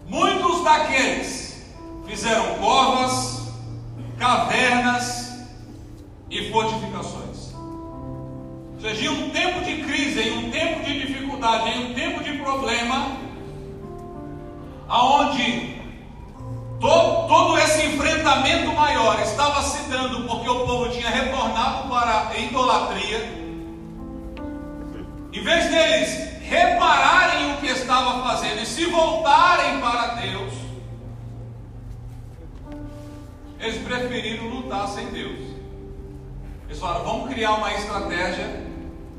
muitos 0.08 0.64
daqueles 0.64 1.64
fizeram 2.04 2.56
covas, 2.56 3.48
cavernas 4.18 5.46
e 6.28 6.50
fortificações. 6.50 7.54
Seja, 8.80 9.04
em 9.04 9.08
um 9.08 9.30
tempo 9.30 9.64
de 9.64 9.84
crise, 9.84 10.20
em 10.20 10.38
um 10.38 10.50
tempo 10.50 10.82
de 10.84 11.06
dificuldade, 11.06 11.70
em 11.70 11.92
um 11.92 11.94
tempo 11.94 12.24
de 12.24 12.32
problema, 12.38 13.16
aonde 14.88 15.80
todo, 16.80 17.11
todo 17.32 17.56
esse 17.56 17.86
enfrentamento 17.86 18.74
maior 18.74 19.18
estava 19.22 19.62
se 19.62 19.88
dando 19.88 20.28
porque 20.28 20.50
o 20.50 20.66
povo 20.66 20.90
tinha 20.90 21.08
retornado 21.08 21.88
para 21.88 22.28
a 22.28 22.36
idolatria, 22.36 23.20
em 25.32 25.42
vez 25.42 25.70
deles 25.70 26.42
repararem 26.42 27.54
o 27.54 27.56
que 27.56 27.68
estava 27.68 28.22
fazendo 28.22 28.60
e 28.60 28.66
se 28.66 28.84
voltarem 28.84 29.80
para 29.80 30.08
Deus, 30.16 30.52
eles 33.60 33.82
preferiram 33.82 34.48
lutar 34.48 34.86
sem 34.88 35.06
Deus. 35.06 35.40
Eles 36.66 36.78
falaram: 36.78 37.04
vamos 37.04 37.32
criar 37.32 37.52
uma 37.52 37.72
estratégia 37.72 38.62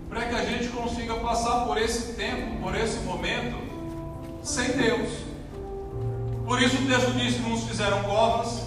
para 0.07 0.25
que 0.25 0.35
a 0.35 0.45
gente 0.45 0.67
consiga 0.67 1.15
passar 1.15 1.65
por 1.65 1.79
esse 1.79 2.13
tempo, 2.13 2.61
por 2.61 2.75
esse 2.75 2.99
momento, 2.99 3.57
sem 4.43 4.67
Deus. 4.73 5.22
Por 6.45 6.61
isso 6.61 6.75
o 6.75 6.87
texto 6.87 7.11
diz 7.11 7.35
que 7.35 7.49
uns 7.49 7.63
fizeram 7.63 8.03
covas, 8.03 8.61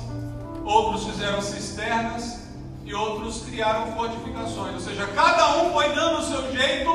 outros 0.64 1.04
fizeram 1.04 1.42
cisternas 1.42 2.40
e 2.84 2.94
outros 2.94 3.42
criaram 3.44 3.92
fortificações. 3.92 4.74
Ou 4.74 4.80
seja, 4.80 5.06
cada 5.08 5.58
um 5.58 5.72
foi 5.72 5.92
dando 5.94 6.18
o 6.18 6.24
seu 6.24 6.52
jeito 6.52 6.90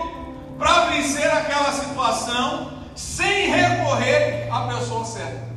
para 0.57 0.85
vencer 0.87 1.29
aquela 1.31 1.71
situação 1.71 2.71
sem 2.95 3.49
recorrer 3.49 4.47
à 4.51 4.67
pessoa 4.67 5.05
certa. 5.05 5.51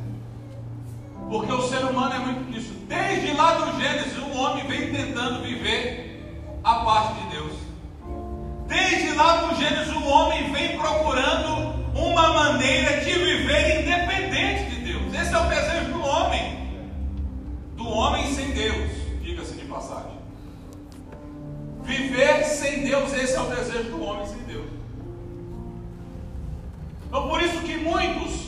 Porque 1.29 1.51
o 1.51 1.61
ser 1.67 1.83
humano 1.85 2.13
é 2.15 2.19
muito 2.19 2.51
disso. 2.51 2.73
Desde 2.87 3.33
lá 3.33 3.55
do 3.55 3.79
Gênesis, 3.79 4.17
o 4.17 4.37
homem 4.37 4.67
vem 4.67 4.93
tentando 4.93 5.41
viver 5.41 6.59
a 6.63 6.75
parte 6.75 7.13
de 7.21 7.29
Deus. 7.29 7.53
Desde 8.67 9.13
lá 9.15 9.37
do 9.37 9.55
Gênesis, 9.55 9.93
o 9.93 10.05
homem 10.05 10.51
vem 10.51 10.77
procurando 10.77 11.75
uma 11.95 12.33
maneira 12.33 13.01
de 13.01 13.11
viver 13.11 13.81
independente 13.81 14.69
de. 14.69 14.74
Esse 15.21 15.33
é 15.33 15.37
o 15.37 15.47
desejo 15.47 15.93
do 15.93 16.01
homem. 16.05 16.65
Do 17.77 17.87
homem 17.87 18.33
sem 18.33 18.51
Deus, 18.51 18.91
diga-se 19.21 19.53
de 19.53 19.65
passagem. 19.65 20.17
Viver 21.83 22.43
sem 22.43 22.83
Deus, 22.83 23.13
esse 23.13 23.33
é 23.33 23.39
o 23.39 23.45
desejo 23.45 23.91
do 23.91 24.03
homem 24.03 24.27
sem 24.27 24.39
Deus. 24.39 24.65
Então, 27.07 27.29
por 27.29 27.41
isso 27.41 27.59
que 27.61 27.77
muitos, 27.77 28.47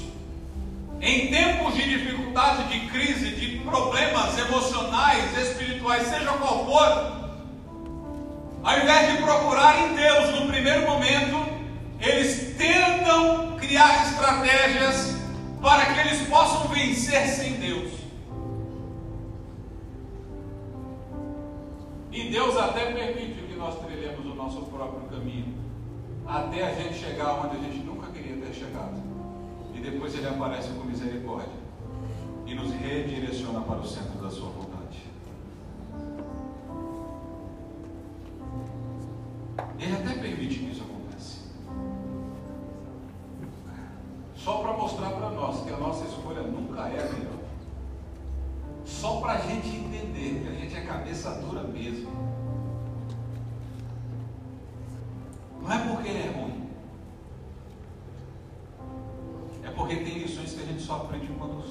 em 0.99 1.32
tempos 1.32 1.73
de 1.73 1.84
dificuldade, 1.84 2.63
de 2.65 2.88
crise, 2.88 3.30
de 3.30 3.60
problemas 3.60 4.38
emocionais, 4.38 5.38
espirituais, 5.38 6.08
seja 6.08 6.34
qual 6.34 6.65
for, 6.65 7.17
ao 8.63 8.80
invés 8.80 9.12
de 9.13 9.23
procurar 9.23 9.80
em 9.86 9.95
Deus 9.95 10.39
no 10.39 10.47
primeiro 10.47 10.82
momento, 10.86 11.47
eles 12.01 12.58
tentam 12.58 13.56
criar 13.58 14.08
estratégias 14.08 15.16
para 15.62 15.93
que 15.93 16.00
eles 16.00 16.28
possam 16.28 16.67
vencer 16.67 17.28
sem 17.28 17.54
Deus. 17.54 17.91
E 22.12 22.30
Deus 22.30 22.58
até 22.58 22.91
permite 22.91 23.43
que 23.43 23.56
nós 23.56 23.80
trilhemos 23.80 24.26
o 24.26 24.36
nosso 24.36 24.62
próprio 24.63 25.08
caminho, 25.10 25.54
até 26.26 26.67
a 26.67 26.74
gente 26.74 26.96
chegar 26.96 27.46
onde 27.46 27.58
a 27.58 27.60
gente 27.60 27.80
nunca 27.80 28.08
queria 28.08 28.36
ter 28.38 28.54
chegado. 28.54 29.02
E 29.76 29.80
depois 29.80 30.15
Ele 30.15 30.28
aparece 30.28 30.70
com 30.70 30.86
misericórdia 30.86 31.67
e 32.46 32.56
nos 32.56 32.72
redireciona 32.72 33.62
para 33.62 33.80
o 33.80 33.88
centro 33.88 34.20
da 34.20 34.32
sua 34.32 34.50
vontade. 34.50 34.66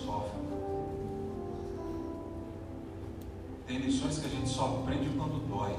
Sofre. 0.04 0.46
Tem 3.66 3.78
lições 3.78 4.18
que 4.18 4.26
a 4.26 4.30
gente 4.30 4.48
só 4.48 4.80
aprende 4.80 5.08
quando 5.16 5.46
dói. 5.48 5.76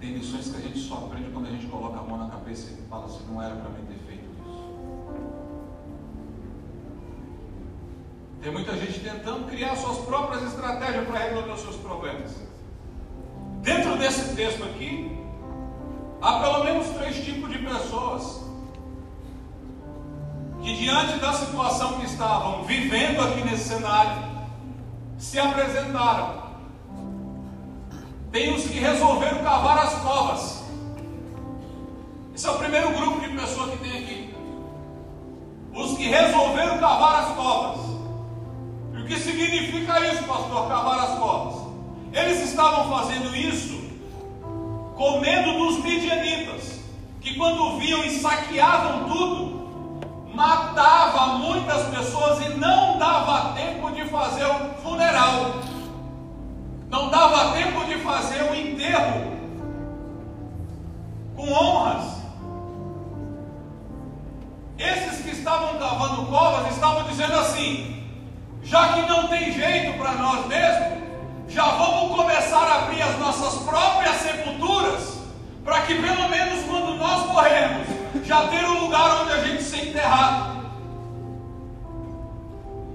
Tem 0.00 0.12
lições 0.12 0.50
que 0.50 0.56
a 0.56 0.60
gente 0.60 0.78
só 0.78 1.06
aprende 1.06 1.30
quando 1.30 1.46
a 1.46 1.50
gente 1.50 1.66
coloca 1.66 1.98
a 1.98 2.02
mão 2.02 2.18
na 2.18 2.28
cabeça 2.28 2.70
e 2.70 2.88
fala 2.88 3.06
assim: 3.06 3.24
não 3.30 3.42
era 3.42 3.56
para 3.56 3.70
mim 3.70 3.86
ter 3.86 3.98
feito 4.06 4.24
isso. 4.46 4.64
Tem 8.42 8.52
muita 8.52 8.76
gente 8.76 9.00
tentando 9.00 9.48
criar 9.48 9.74
suas 9.74 9.98
próprias 10.04 10.42
estratégias 10.42 11.06
para 11.06 11.18
resolver 11.18 11.52
os 11.52 11.60
seus 11.60 11.76
problemas. 11.76 12.36
Dentro 13.62 13.96
desse 13.98 14.36
texto 14.36 14.62
aqui, 14.62 15.18
há 16.20 16.40
pelo 16.40 16.62
menos 16.62 16.86
três 16.88 17.24
tipos 17.24 17.50
de 17.50 17.58
pessoas 17.58 18.45
que, 20.66 20.74
diante 20.74 21.20
da 21.20 21.32
situação 21.32 22.00
que 22.00 22.06
estavam 22.06 22.64
vivendo 22.64 23.20
aqui 23.20 23.40
nesse 23.44 23.68
cenário, 23.68 24.20
se 25.16 25.38
apresentaram 25.38 26.44
tem 28.32 28.52
os 28.52 28.64
que 28.64 28.80
resolveram 28.80 29.44
cavar 29.44 29.78
as 29.78 29.94
covas. 30.02 30.64
Esse 32.34 32.48
é 32.48 32.50
o 32.50 32.58
primeiro 32.58 32.90
grupo 32.90 33.20
de 33.20 33.28
pessoas 33.28 33.70
que 33.70 33.76
tem 33.78 33.92
aqui. 33.92 34.34
Os 35.72 35.96
que 35.96 36.08
resolveram 36.08 36.78
cavar 36.78 37.22
as 37.22 37.36
covas. 37.36 37.86
E 38.92 39.02
o 39.02 39.06
que 39.06 39.16
significa 39.20 40.04
isso, 40.12 40.24
pastor? 40.24 40.68
Cavar 40.68 40.98
as 40.98 41.18
covas. 41.18 41.62
Eles 42.12 42.42
estavam 42.42 42.90
fazendo 42.90 43.34
isso 43.36 43.80
com 44.96 45.20
medo 45.20 45.52
dos 45.58 45.82
midianitas, 45.84 46.80
que 47.20 47.34
quando 47.36 47.78
viam 47.78 48.04
e 48.04 48.18
saqueavam 48.18 49.08
tudo, 49.08 49.55
matava 50.36 51.38
muitas 51.38 51.82
pessoas 51.84 52.44
e 52.44 52.50
não 52.50 52.98
dava 52.98 53.54
tempo 53.54 53.90
de 53.90 54.04
fazer 54.04 54.44
o 54.44 54.74
funeral, 54.82 55.62
não 56.90 57.08
dava 57.08 57.52
tempo 57.52 57.86
de 57.86 57.94
fazer 58.00 58.42
o 58.42 58.54
enterro. 58.54 59.34
Com 61.34 61.52
honras. 61.52 62.16
Esses 64.78 65.22
que 65.22 65.30
estavam 65.30 65.78
cavando 65.78 66.26
covas 66.26 66.70
estavam 66.72 67.04
dizendo 67.04 67.34
assim: 67.34 68.06
já 68.62 68.92
que 68.92 69.02
não 69.02 69.28
tem 69.28 69.52
jeito 69.52 69.98
para 69.98 70.12
nós 70.12 70.46
mesmos, 70.46 70.98
já 71.48 71.64
vamos 71.64 72.14
começar 72.14 72.62
a 72.62 72.82
abrir 72.82 73.00
as 73.00 73.18
nossas 73.18 73.62
próprias 73.62 74.16
sepulturas, 74.16 75.15
para 75.66 75.80
que 75.80 75.96
pelo 75.96 76.28
menos 76.28 76.64
quando 76.64 76.94
nós 76.94 77.26
morrermos, 77.26 77.88
já 78.24 78.46
ter 78.46 78.64
um 78.64 78.84
lugar 78.84 79.22
onde 79.22 79.32
a 79.32 79.42
gente 79.42 79.64
ser 79.64 79.88
enterrado. 79.88 80.64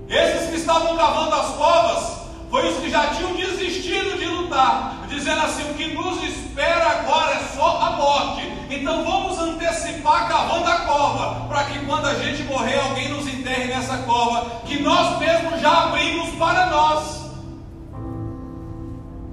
Esses 0.08 0.50
que 0.50 0.56
estavam 0.56 0.96
cavando 0.96 1.36
as 1.36 1.48
covas, 1.56 2.22
foi 2.50 2.70
os 2.70 2.78
que 2.78 2.90
já 2.90 3.08
tinham 3.08 3.36
desistido 3.36 4.18
de 4.18 4.26
lutar, 4.26 5.06
dizendo 5.10 5.42
assim: 5.42 5.70
o 5.70 5.74
que 5.74 5.94
nos 5.94 6.24
espera 6.24 7.00
agora 7.00 7.36
é 7.36 7.44
só 7.56 7.78
a 7.82 7.90
morte. 7.92 8.50
Então 8.70 9.04
vamos 9.04 9.38
antecipar 9.38 10.30
cavando 10.30 10.70
a 10.70 10.80
cova, 10.80 11.48
para 11.50 11.66
que 11.66 11.86
quando 11.86 12.06
a 12.06 12.14
gente 12.16 12.44
morrer, 12.44 12.80
alguém 12.80 13.10
nos 13.10 13.28
enterre 13.28 13.66
nessa 13.66 13.98
cova, 14.00 14.62
que 14.66 14.82
nós 14.82 15.20
mesmos 15.20 15.60
já 15.60 15.88
abrimos 15.88 16.30
para 16.36 16.68
nós. 16.68 17.22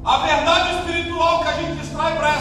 A 0.05 0.19
verdade 0.19 0.75
espiritual 0.79 1.41
que 1.41 1.49
a 1.49 1.53
gente 1.53 1.83
extrai 1.83 2.17
para 2.17 2.39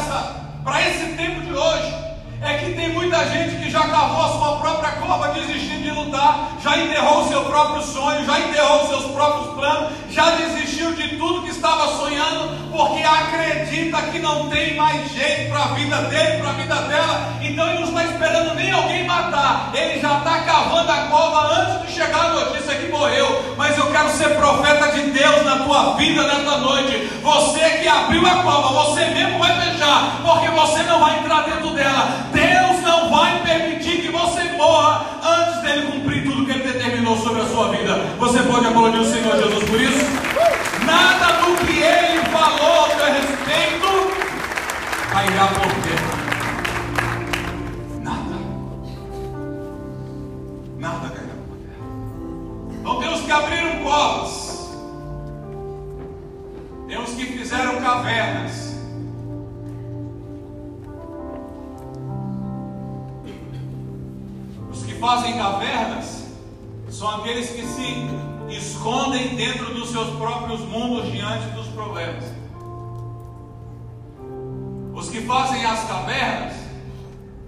esse 0.76 1.16
tempo 1.16 1.42
de 1.42 1.54
hoje 1.54 2.07
é 2.42 2.54
que 2.58 2.74
tem 2.74 2.90
muita 2.90 3.26
gente 3.30 3.56
que 3.56 3.70
já 3.70 3.82
cavou 3.88 4.26
a 4.26 4.30
sua 4.38 4.58
própria 4.58 4.92
cova 4.94 5.30
desistindo 5.30 5.84
de 5.84 5.92
lutar, 5.92 6.52
já 6.64 6.78
enterrou 6.78 7.24
o 7.24 7.28
seu 7.28 7.44
próprio 7.46 7.82
sonho, 7.82 8.26
já 8.26 8.40
enterrou 8.40 8.84
os 8.84 8.90
seus 8.90 9.06
próprios 9.12 9.54
planos, 9.56 9.92
já 10.10 10.30
desistiu 10.32 10.94
de 10.94 11.18
tudo 11.18 11.44
que 11.44 11.50
estava 11.50 11.88
sonhando, 11.98 12.72
porque 12.72 13.04
acredita 13.04 14.02
que 14.04 14.20
não 14.20 14.50
tem 14.50 14.76
mais 14.76 15.12
jeito 15.12 15.50
para 15.52 15.64
a 15.64 15.68
vida 15.70 15.98
dele, 16.04 16.42
para 16.42 16.50
a 16.50 16.54
vida 16.54 16.76
dela, 16.76 17.34
então 17.42 17.68
ele 17.70 17.80
não 17.80 17.88
está 17.88 18.04
esperando 18.04 18.56
nem 18.56 18.72
alguém 18.72 19.06
matar, 19.06 19.72
ele 19.74 20.00
já 20.00 20.18
está 20.20 20.40
cavando 20.42 20.92
a 20.92 20.98
cova 21.08 21.62
antes 21.62 21.88
de 21.88 21.94
chegar 21.94 22.26
a 22.26 22.34
notícia 22.34 22.76
que 22.76 22.92
morreu. 22.92 23.56
Mas 23.58 23.78
eu 23.78 23.88
quero 23.92 24.10
ser 24.12 24.36
profeta 24.36 24.92
de 24.92 25.02
Deus 25.12 25.44
na 25.44 25.58
tua 25.64 25.96
vida 25.96 26.24
nesta 26.24 26.58
noite. 26.58 27.10
Você 27.22 27.60
que 27.60 27.88
abriu 27.88 28.26
a 28.26 28.44
cova, 28.44 28.84
você 28.84 29.06
mesmo 29.06 29.40
vai 29.40 29.54
fechar, 29.60 30.20
porque 30.24 30.50
você 30.50 30.84
não 30.84 31.00
vai 31.00 31.20
entrar 31.20 31.44
dentro 31.44 31.72
dela. 31.72 32.27
Deus 32.34 32.82
não 32.82 33.10
vai 33.10 33.42
permitir 33.44 34.02
que 34.02 34.10
você 34.10 34.44
morra 34.54 35.06
antes 35.24 35.62
dele 35.62 35.92
cumprir 35.92 36.24
tudo 36.24 36.46
que 36.46 36.52
ele 36.52 36.72
determinou 36.72 37.18
sobre 37.18 37.42
a 37.42 37.46
sua 37.46 37.70
vida. 37.70 37.96
Você 38.20 38.40
pode 38.44 38.68
aplaudir 38.68 39.00
o 39.00 39.06
Senhor 39.06 39.36
Jesus 39.36 39.64
por 39.64 39.82
isso? 39.82 40.06
Nada 40.86 41.42
do 41.42 41.56
que 41.66 41.82
ele 41.82 42.22
falou 42.32 42.86
a 42.86 42.90
teu 42.90 43.06
respeito 43.06 43.88
cairá 45.12 45.48
por 45.48 45.72
terra. 45.84 46.18
Nada. 48.02 48.36
Nada 50.80 51.10
cairá 51.10 51.34
por 51.48 51.58
terra. 51.58 51.86
Então 52.80 53.00
temos 53.00 53.22
que 53.22 53.32
abrir 53.32 53.84
covas. 53.84 54.70
Temos 56.88 57.10
que 57.12 57.26
fizeram 57.26 57.82
cavernas. 57.82 58.67
Fazem 65.00 65.38
cavernas 65.38 66.26
são 66.90 67.10
aqueles 67.18 67.50
que 67.50 67.64
se 67.64 68.08
escondem 68.50 69.36
dentro 69.36 69.74
dos 69.74 69.90
seus 69.90 70.16
próprios 70.18 70.62
mundos 70.62 71.12
diante 71.12 71.48
dos 71.50 71.68
problemas. 71.68 72.24
Os 74.94 75.10
que 75.10 75.22
fazem 75.22 75.64
as 75.66 75.84
cavernas 75.88 76.54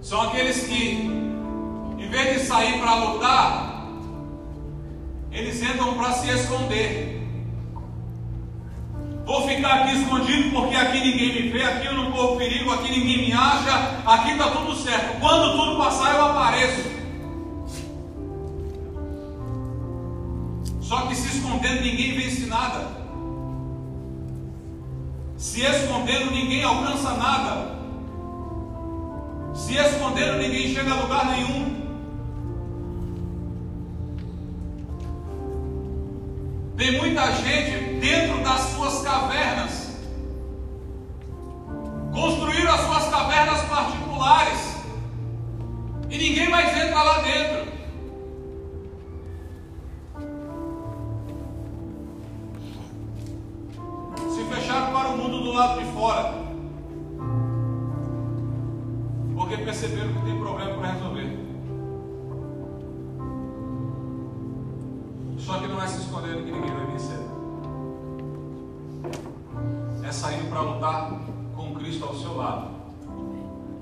são 0.00 0.20
aqueles 0.22 0.66
que, 0.66 1.10
em 1.98 2.08
vez 2.08 2.40
de 2.40 2.46
sair 2.46 2.78
para 2.78 2.94
lutar, 2.94 3.86
eles 5.32 5.62
entram 5.62 5.94
para 5.94 6.12
se 6.12 6.30
esconder. 6.30 7.20
Vou 9.24 9.46
ficar 9.46 9.82
aqui 9.82 10.00
escondido 10.00 10.50
porque 10.50 10.74
aqui 10.74 11.00
ninguém 11.00 11.42
me 11.42 11.48
vê, 11.50 11.62
aqui 11.62 11.86
eu 11.86 11.94
não 11.94 12.10
corro 12.10 12.36
perigo, 12.36 12.72
aqui 12.72 12.90
ninguém 12.90 13.28
me 13.28 13.32
acha, 13.32 14.00
aqui 14.04 14.32
está 14.32 14.50
tudo 14.50 14.74
certo. 14.76 15.20
Quando 15.20 15.56
tudo 15.56 15.76
passar, 15.76 16.16
eu 16.16 16.24
apareço. 16.26 16.89
Só 20.90 21.02
que 21.02 21.14
se 21.14 21.36
escondendo 21.36 21.82
ninguém 21.82 22.18
vence 22.18 22.46
nada. 22.46 22.84
Se 25.36 25.60
escondendo 25.60 26.32
ninguém 26.32 26.64
alcança 26.64 27.12
nada. 27.12 27.76
Se 29.54 29.76
escondendo 29.76 30.38
ninguém 30.38 30.74
chega 30.74 30.90
a 30.92 31.00
lugar 31.00 31.26
nenhum. 31.26 31.76
Tem 36.76 36.98
muita 36.98 37.36
gente 37.36 38.00
dentro 38.00 38.42
das 38.42 38.60
suas 38.74 39.00
cavernas. 39.02 39.96
Construíram 42.12 42.74
as 42.74 42.80
suas 42.80 43.08
cavernas 43.10 43.62
particulares. 43.62 44.74
E 46.10 46.18
ninguém 46.18 46.50
mais 46.50 46.76
entra 46.76 47.00
lá 47.00 47.18
dentro. 47.20 47.79
Do 55.50 55.56
lado 55.56 55.80
de 55.80 55.86
fora. 55.92 56.32
Porque 59.34 59.56
perceberam 59.56 60.12
que 60.12 60.22
tem 60.22 60.38
problema 60.38 60.78
para 60.78 60.92
resolver. 60.92 61.38
Só 65.38 65.58
que 65.58 65.66
não 65.66 65.82
é 65.82 65.86
se 65.86 66.02
escondendo 66.02 66.44
que 66.44 66.52
ninguém 66.52 66.70
vai 66.70 66.86
vencer. 66.86 67.18
É 70.04 70.12
saindo 70.12 70.48
para 70.50 70.60
lutar 70.60 71.10
com 71.56 71.74
Cristo 71.74 72.04
ao 72.04 72.14
seu 72.14 72.36
lado. 72.36 72.70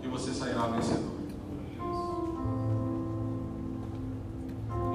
Que 0.00 0.08
você 0.08 0.32
sairá 0.32 0.68
vencedor. 0.68 1.18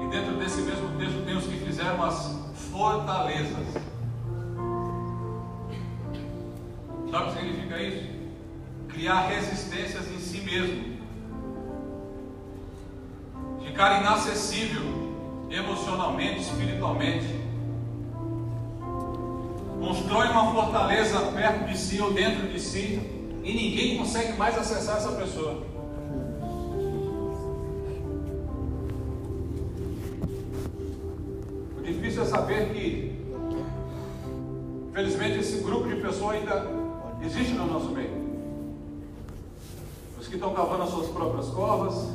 E 0.00 0.06
dentro 0.08 0.36
desse 0.38 0.62
mesmo 0.62 0.98
texto 0.98 1.24
tem 1.24 1.36
os 1.36 1.44
que 1.44 1.56
fizeram 1.58 2.02
as 2.02 2.36
fortalezas. 2.72 3.93
Criar 9.04 9.26
resistências 9.26 10.10
em 10.10 10.18
si 10.18 10.40
mesmo. 10.40 10.96
Ficar 13.62 14.00
inacessível 14.00 14.82
emocionalmente, 15.50 16.40
espiritualmente. 16.40 17.26
Constrói 19.78 20.28
uma 20.28 20.50
fortaleza 20.54 21.20
perto 21.32 21.66
de 21.66 21.78
si 21.78 22.00
ou 22.00 22.14
dentro 22.14 22.48
de 22.48 22.58
si 22.58 22.98
e 23.44 23.52
ninguém 23.52 23.98
consegue 23.98 24.38
mais 24.38 24.56
acessar 24.56 24.96
essa 24.96 25.12
pessoa. 25.12 25.73
Covas, 41.54 42.08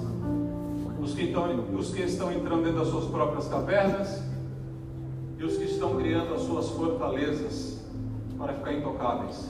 os 1.02 1.13
que, 1.13 1.23
estão, 1.23 1.45
os 1.73 1.91
que 1.91 2.02
estão 2.02 2.32
entrando 2.32 2.63
dentro 2.63 2.80
das 2.80 2.89
suas 2.89 3.06
próprias 3.06 3.47
cavernas 3.47 4.21
e 5.38 5.43
os 5.43 5.58
que 5.58 5.63
estão 5.63 5.95
criando 5.95 6.34
as 6.36 6.41
suas 6.41 6.69
fortalezas 6.69 7.80
para 8.38 8.54
ficar 8.54 8.73
intocáveis. 8.73 9.49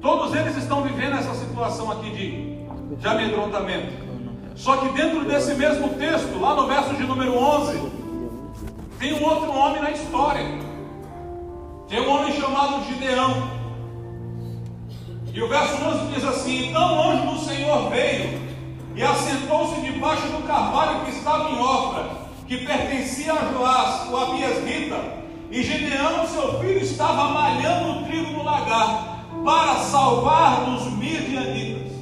Todos 0.00 0.34
eles 0.34 0.56
estão 0.56 0.82
vivendo 0.82 1.14
essa 1.14 1.34
situação 1.34 1.90
aqui 1.92 2.10
de, 2.10 2.96
de 2.96 3.06
amedrontamento. 3.06 4.04
Só 4.54 4.76
que 4.76 4.88
dentro 4.90 5.24
desse 5.24 5.54
mesmo 5.54 5.88
texto, 5.90 6.38
lá 6.38 6.54
no 6.54 6.66
verso 6.66 6.94
de 6.94 7.04
número 7.04 7.34
11, 7.34 7.92
tem 8.98 9.14
um 9.14 9.24
outro 9.24 9.50
homem 9.52 9.80
na 9.80 9.90
história 9.92 10.64
tem 11.88 12.00
um 12.00 12.10
homem 12.10 12.32
chamado 12.32 12.84
Gideão. 12.86 13.50
E 15.32 15.42
o 15.42 15.48
verso 15.48 15.74
11 15.84 16.14
diz 16.14 16.24
assim: 16.24 16.70
Então 16.70 16.88
do 17.18 17.23
Senhor 17.74 17.90
veio 17.90 18.40
e 18.94 19.02
assentou-se 19.02 19.80
debaixo 19.80 20.28
do 20.28 20.46
carvalho 20.46 21.04
que 21.04 21.10
estava 21.10 21.50
em 21.50 21.58
Ofra, 21.58 22.08
que 22.46 22.58
pertencia 22.58 23.32
a 23.32 23.52
Joás, 23.52 24.08
o 24.08 24.64
Rita. 24.64 25.24
E 25.50 25.62
Gideão, 25.62 26.26
seu 26.26 26.60
filho, 26.60 26.80
estava 26.80 27.30
malhando 27.30 28.00
o 28.00 28.04
trigo 28.04 28.32
no 28.32 28.44
lagar. 28.44 29.12
para 29.44 29.74
salvar 29.76 30.64
dos 30.64 30.84
midianitas. 30.92 31.92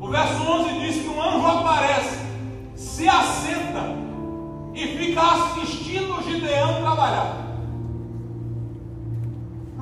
O 0.00 0.08
verso 0.08 0.42
11 0.42 0.80
diz 0.80 1.02
que 1.02 1.08
um 1.08 1.22
anjo 1.22 1.46
aparece, 1.46 2.18
se 2.74 3.08
assenta 3.08 3.94
e 4.74 4.86
fica 4.98 5.20
assistindo 5.20 6.22
Gideão 6.24 6.80
trabalhar. 6.80 7.36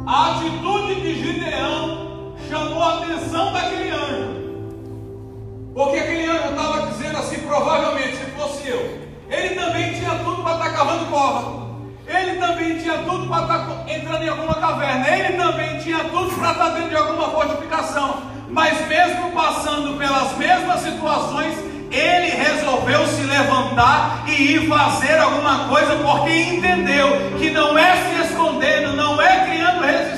A 0.07 0.33
atitude 0.33 1.01
de 1.01 1.15
Gideão 1.15 2.35
chamou 2.51 2.83
a 2.83 2.99
atenção 2.99 3.53
daquele 3.53 3.91
anjo. 3.91 4.48
Porque 5.79 5.97
aquele 5.97 6.27
anjo 6.27 6.49
estava 6.49 6.87
dizendo 6.89 7.19
assim, 7.19 7.39
provavelmente, 7.47 8.17
se 8.17 8.25
fosse 8.33 8.69
eu, 8.69 8.99
ele 9.31 9.55
também 9.55 9.95
tinha 9.95 10.11
tudo 10.25 10.43
para 10.43 10.55
estar 10.55 10.71
cavando 10.73 11.07
cova. 11.07 11.69
Ele 12.05 12.35
também 12.41 12.79
tinha 12.79 12.99
tudo 12.99 13.29
para 13.29 13.43
estar 13.43 13.85
entrando 13.87 14.25
em 14.25 14.29
alguma 14.29 14.55
caverna. 14.57 15.09
Ele 15.09 15.37
também 15.37 15.79
tinha 15.79 16.01
tudo 16.01 16.35
para 16.35 16.51
estar 16.51 16.71
dentro 16.71 16.89
de 16.89 16.97
alguma 16.97 17.31
fortificação. 17.31 18.25
Mas 18.51 18.89
mesmo 18.89 19.31
passando 19.31 19.97
pelas 19.97 20.37
mesmas 20.37 20.81
situações, 20.81 21.57
ele 21.93 22.31
resolveu 22.31 23.07
se 23.07 23.23
levantar 23.23 24.25
e 24.27 24.55
ir 24.55 24.69
fazer 24.69 25.17
alguma 25.17 25.69
coisa, 25.69 25.95
porque 25.95 26.43
entendeu 26.43 27.39
que 27.39 27.51
não 27.51 27.79
é 27.79 27.95
se 27.95 28.33
escondendo, 28.33 28.97
não 28.97 29.23
é 29.23 29.47
criando 29.47 29.85
resistência, 29.85 30.18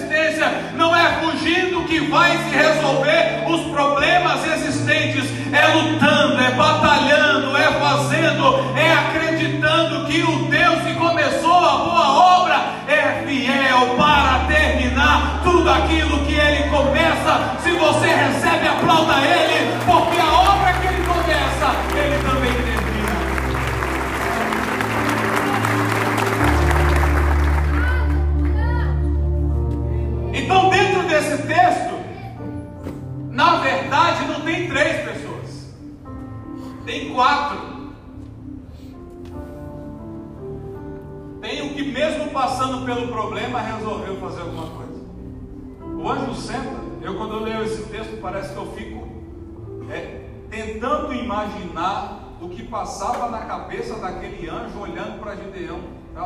não 0.74 0.94
é 0.96 1.20
fugindo 1.20 1.84
que 1.84 2.00
vai 2.00 2.30
se 2.38 2.56
resolver 2.56 3.44
os 3.46 3.70
problemas 3.72 4.44
existentes, 4.46 5.24
é 5.52 5.66
lutando, 5.68 6.40
é 6.40 6.50
batalhando, 6.52 7.56
é 7.56 7.70
fazendo, 7.72 8.76
é 8.76 8.92
acreditando 8.92 10.06
que 10.06 10.22
o 10.22 10.44
Deus 10.46 10.82
que 10.82 10.94
começou 10.94 11.56
a 11.56 11.76
boa 11.78 12.40
obra 12.40 12.60
é 12.88 13.22
fiel 13.26 13.94
para 13.96 14.46
terminar 14.48 15.40
tudo 15.42 15.68
aquilo 15.68 16.24
que 16.24 16.34
ele 16.34 16.68
começa. 16.70 17.56
Se 17.62 17.72
você 17.72 18.06
recebe, 18.06 18.68
aplauda 18.68 19.14
ele, 19.20 19.72
porque 19.84 20.18
a 20.20 20.32
obra 20.32 20.72
que 20.74 20.86
ele 20.86 21.04
começa, 21.06 21.74
ele 21.94 22.22
também 22.22 22.39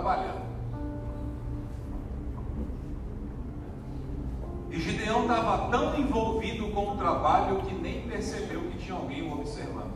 Trabalhar. 0.04 0.36
E 4.70 4.78
Gideão 4.78 5.22
estava 5.22 5.70
tão 5.70 5.98
envolvido 5.98 6.68
com 6.72 6.90
o 6.90 6.96
trabalho 6.98 7.62
que 7.62 7.74
nem 7.74 8.02
percebeu 8.02 8.60
que 8.64 8.76
tinha 8.76 8.98
alguém 8.98 9.22
o 9.22 9.32
observando. 9.32 9.94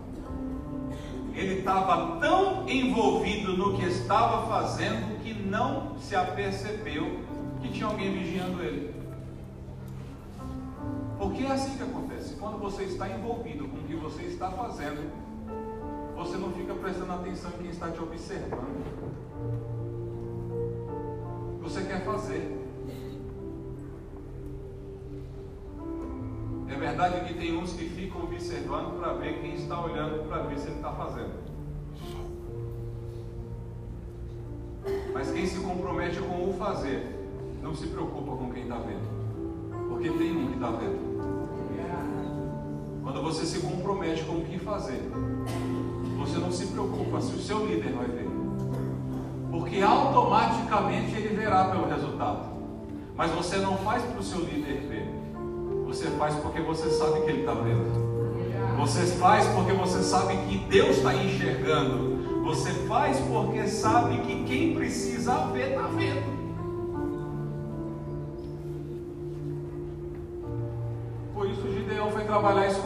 Ele 1.35 1.59
estava 1.59 2.19
tão 2.21 2.67
envolvido 2.67 3.55
no 3.55 3.77
que 3.77 3.85
estava 3.85 4.47
fazendo 4.47 5.23
que 5.23 5.35
não 5.35 5.99
se 5.99 6.17
apercebeu 6.17 7.21
que 7.61 7.69
tinha 7.69 7.87
alguém 7.87 8.11
vigiando 8.11 8.63
ele. 8.63 8.95
Porque 11.19 11.43
é 11.43 11.53
assim 11.53 11.77
que 11.77 11.83
acontece. 11.83 12.35
Quando 12.37 12.59
você 12.59 12.85
está 12.85 13.11
envolvido 13.11 13.69
com 13.69 13.77
o 13.77 13.83
que 13.83 13.95
você 13.95 14.23
está 14.23 14.51
fazendo, 14.53 15.13
você 16.17 16.39
não 16.39 16.51
fica 16.53 16.73
prestando 16.73 17.13
atenção 17.13 17.51
em 17.59 17.63
quem 17.65 17.71
está 17.71 17.91
te 17.91 18.01
observando. 18.01 19.78
Você 21.63 21.83
quer 21.83 22.05
fazer. 22.05 22.57
É 26.69 26.75
verdade 26.75 27.27
que 27.27 27.35
tem 27.35 27.57
uns 27.57 27.73
que 27.73 27.85
ficam 27.87 28.23
observando 28.23 28.99
para 28.99 29.15
ver 29.15 29.41
quem 29.41 29.55
está 29.55 29.81
olhando 29.81 30.29
para 30.29 30.43
ver 30.43 30.59
se 30.59 30.69
ele 30.69 30.77
está 30.77 30.93
fazendo. 30.93 31.49
Mas 35.13 35.31
quem 35.33 35.47
se 35.47 35.59
compromete 35.61 36.19
com 36.21 36.49
o 36.49 36.55
fazer, 36.55 37.15
não 37.63 37.75
se 37.75 37.89
preocupa 37.89 38.37
com 38.37 38.53
quem 38.53 38.63
está 38.63 38.77
vendo. 38.77 39.89
Porque 39.89 40.11
tem 40.11 40.37
um 40.37 40.47
que 40.49 40.55
está 40.55 40.71
vendo. 40.71 41.09
Quando 43.03 43.23
você 43.23 43.47
se 43.47 43.61
compromete 43.61 44.23
com 44.25 44.35
o 44.35 44.45
que 44.45 44.59
fazer, 44.59 45.01
você 46.19 46.39
não 46.39 46.53
se 46.53 46.67
preocupa 46.67 47.21
se 47.23 47.35
o 47.35 47.39
seu 47.39 47.67
líder 47.67 47.93
vai 47.95 48.07
ver. 48.07 48.29
Porque 49.51 49.81
automaticamente 49.81 51.17
ele 51.17 51.28
verá 51.39 51.65
pelo 51.65 51.89
resultado. 51.89 52.59
Mas 53.17 53.31
você 53.31 53.57
não 53.57 53.77
faz 53.79 54.03
para 54.03 54.19
o 54.19 54.23
seu 54.23 54.41
líder 54.41 54.87
ver. 54.89 55.09
Você 55.87 56.09
faz 56.11 56.35
porque 56.37 56.61
você 56.61 56.91
sabe 56.91 57.21
que 57.21 57.31
ele 57.31 57.41
está 57.41 57.55
vendo. 57.55 58.09
Você 58.79 59.07
faz 59.17 59.47
porque 59.49 59.73
você 59.73 60.03
sabe 60.03 60.37
que 60.49 60.59
Deus 60.69 60.99
está 60.99 61.15
enxergando. 61.15 62.43
Você 62.45 62.71
faz 62.87 63.19
porque 63.21 63.67
sabe 63.67 64.19
que 64.19 64.45
quem 64.45 64.75
precisa 64.75 65.47
ver 65.53 65.71
está 65.71 65.83
vendo. 65.89 66.39
trabalhar 72.29 72.69
escondido. 72.69 72.78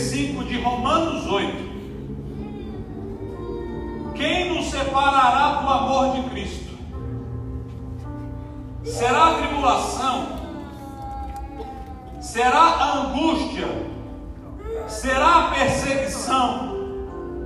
5 0.00 0.44
de 0.44 0.58
Romanos 0.60 1.26
8. 1.26 1.70
Quem 4.14 4.54
nos 4.54 4.70
separará 4.70 5.60
do 5.60 5.68
amor 5.68 6.16
de 6.16 6.30
Cristo? 6.30 6.70
Será 8.82 9.28
a 9.28 9.34
tribulação? 9.34 10.26
Será 12.20 12.60
a 12.60 12.98
angústia? 12.98 13.68
Será 14.88 15.46
a 15.46 15.50
perseguição? 15.50 16.70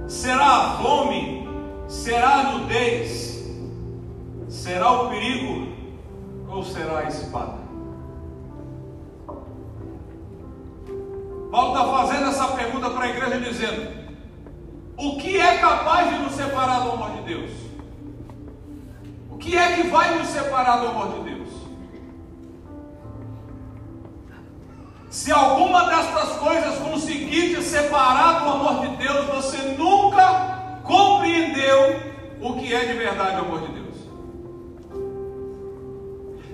Será 0.09 0.47
a 0.47 0.79
fome? 0.79 1.49
Será 1.89 2.35
a 2.35 2.53
nudez? 2.53 3.45
Será 4.49 4.93
o 4.93 5.09
perigo? 5.11 5.69
Ou 6.49 6.63
será 6.63 7.01
a 7.01 7.09
espada? 7.09 7.65
Paulo 11.55 11.73
está 11.73 11.85
fazendo 11.89 12.14
pergunta 12.55 12.91
para 12.91 13.05
a 13.05 13.09
igreja 13.09 13.41
dizendo: 13.41 14.05
o 14.97 15.17
que 15.19 15.39
é 15.39 15.59
capaz 15.59 16.11
de 16.11 16.19
nos 16.21 16.33
separar 16.33 16.81
do 16.81 16.93
amor 16.93 17.11
de 17.13 17.23
Deus? 17.23 17.51
O 19.31 19.37
que 19.37 19.57
é 19.57 19.77
que 19.77 19.89
vai 19.89 20.19
nos 20.19 20.29
separar 20.29 20.79
do 20.79 20.89
amor 20.89 21.15
de 21.15 21.31
Deus? 21.31 21.49
Se 25.11 25.31
alguma 25.31 25.85
destas 25.85 26.31
coisas 26.39 26.79
conseguir 26.79 27.55
te 27.55 27.63
separar 27.63 28.45
do 28.45 28.51
amor 28.51 28.81
de 28.87 28.97
Deus, 28.97 29.27
você 29.27 29.59
nunca 29.79 30.81
compreendeu 30.83 32.01
o 32.41 32.55
que 32.55 32.75
é 32.75 32.85
de 32.85 32.95
verdade 32.95 33.37
o 33.37 33.45
amor 33.45 33.61
de 33.61 33.69
Deus. 33.69 33.85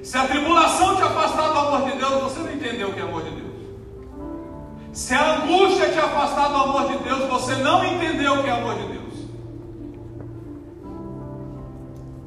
Se 0.03 0.17
a 0.17 0.27
tribulação 0.27 0.97
te 0.97 1.03
afastar 1.03 1.53
do 1.53 1.59
amor 1.59 1.91
de 1.91 1.97
Deus, 1.97 2.23
você 2.23 2.41
não 2.41 2.53
entendeu 2.53 2.89
o 2.89 2.93
que 2.93 3.01
é 3.01 3.03
amor 3.03 3.23
de 3.23 3.31
Deus. 3.31 3.50
Se 4.93 5.15
a 5.15 5.37
angústia 5.37 5.89
te 5.91 5.99
afastar 5.99 6.49
do 6.49 6.57
amor 6.57 6.89
de 6.89 6.99
Deus, 6.99 7.29
você 7.29 7.55
não 7.57 7.85
entendeu 7.85 8.35
o 8.35 8.43
que 8.43 8.49
é 8.49 8.53
amor 8.53 8.75
de 8.75 8.87
Deus. 8.89 9.01